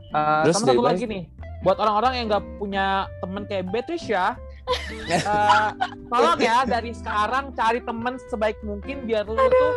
Eh, 0.09 0.43
Terus 0.49 0.55
sama 0.57 0.67
satu 0.73 0.83
lagi 0.83 1.05
nih, 1.05 1.23
buat 1.61 1.77
orang-orang 1.77 2.13
yang 2.17 2.27
nggak 2.33 2.45
punya 2.57 2.87
temen 3.21 3.43
kayak 3.45 3.65
Beatrice 3.69 4.09
ya, 4.09 4.37
eh, 5.05 5.69
tolong 6.09 6.41
ya 6.41 6.65
dari 6.65 6.97
sekarang 6.97 7.53
cari 7.53 7.81
temen 7.85 8.17
sebaik 8.29 8.57
mungkin 8.65 9.05
biar 9.05 9.29
lu 9.29 9.37
tuh 9.37 9.75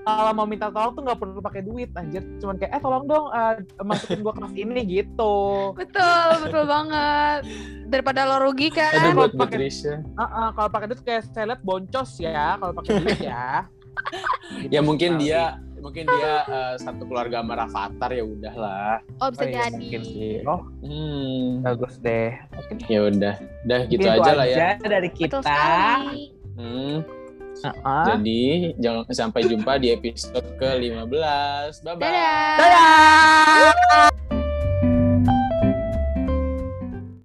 kalau 0.00 0.32
mau 0.32 0.48
minta 0.48 0.72
tolong 0.72 0.96
tuh 0.96 1.02
nggak 1.04 1.18
perlu 1.20 1.38
pakai 1.38 1.62
duit 1.62 1.92
anjir 1.92 2.24
cuman 2.40 2.56
kayak 2.56 2.72
eh 2.72 2.80
tolong 2.82 3.04
dong 3.04 3.26
eh, 3.30 3.62
masukin 3.84 4.24
gua 4.24 4.32
kelas 4.32 4.54
ini 4.56 4.80
gitu 4.86 5.36
Betul, 5.76 6.28
betul 6.40 6.64
banget. 6.66 7.40
Daripada 7.90 8.22
lo 8.22 8.36
rugi 8.46 8.70
kan. 8.70 9.12
Buat 9.12 9.34
pakai-. 9.34 9.70
Ah, 10.14 10.22
ah, 10.22 10.48
kalau 10.54 10.68
pakai 10.70 10.86
duit 10.88 11.02
kayak 11.02 11.22
saya 11.30 11.54
lihat 11.54 11.62
boncos 11.62 12.16
ya 12.18 12.54
kalau 12.58 12.72
pakai 12.74 12.90
duit 13.02 13.20
ya 13.20 13.66
Gitu 14.60 14.72
Ya 14.72 14.80
mungkin 14.82 15.16
sekali. 15.18 15.24
dia 15.30 15.42
mungkin 15.80 16.04
dia 16.04 16.34
eh, 16.44 16.74
satu 16.76 17.02
keluarga 17.04 17.40
sama 17.40 17.54
Rafathar 17.56 18.10
ya 18.12 18.22
udahlah. 18.22 19.00
Oh 19.18 19.28
bisa 19.28 19.42
Oh, 19.42 19.46
iya, 19.46 19.56
jadi. 19.66 19.74
mungkin 19.74 20.00
sih. 20.04 20.34
oh 20.44 20.60
Hmm. 20.80 21.44
bagus 21.60 21.94
deh 21.98 22.32
oke 22.54 22.72
Ya 22.86 23.00
udah, 23.02 23.34
dah 23.64 23.80
gitu 23.88 24.06
aja 24.06 24.32
lah 24.32 24.46
ya. 24.46 24.76
dari 24.78 25.10
kita. 25.10 25.40
Hmm. 26.54 27.00
Ah. 27.82 28.06
Jadi 28.06 28.72
jangan 28.78 29.04
sampai 29.10 29.44
jumpa 29.44 29.76
di 29.76 29.92
episode 29.92 30.46
ke-15. 30.56 31.84
Bye 31.84 31.92
bye. 31.92 32.08
Dadah. 32.08 32.56
dadah 32.56 34.08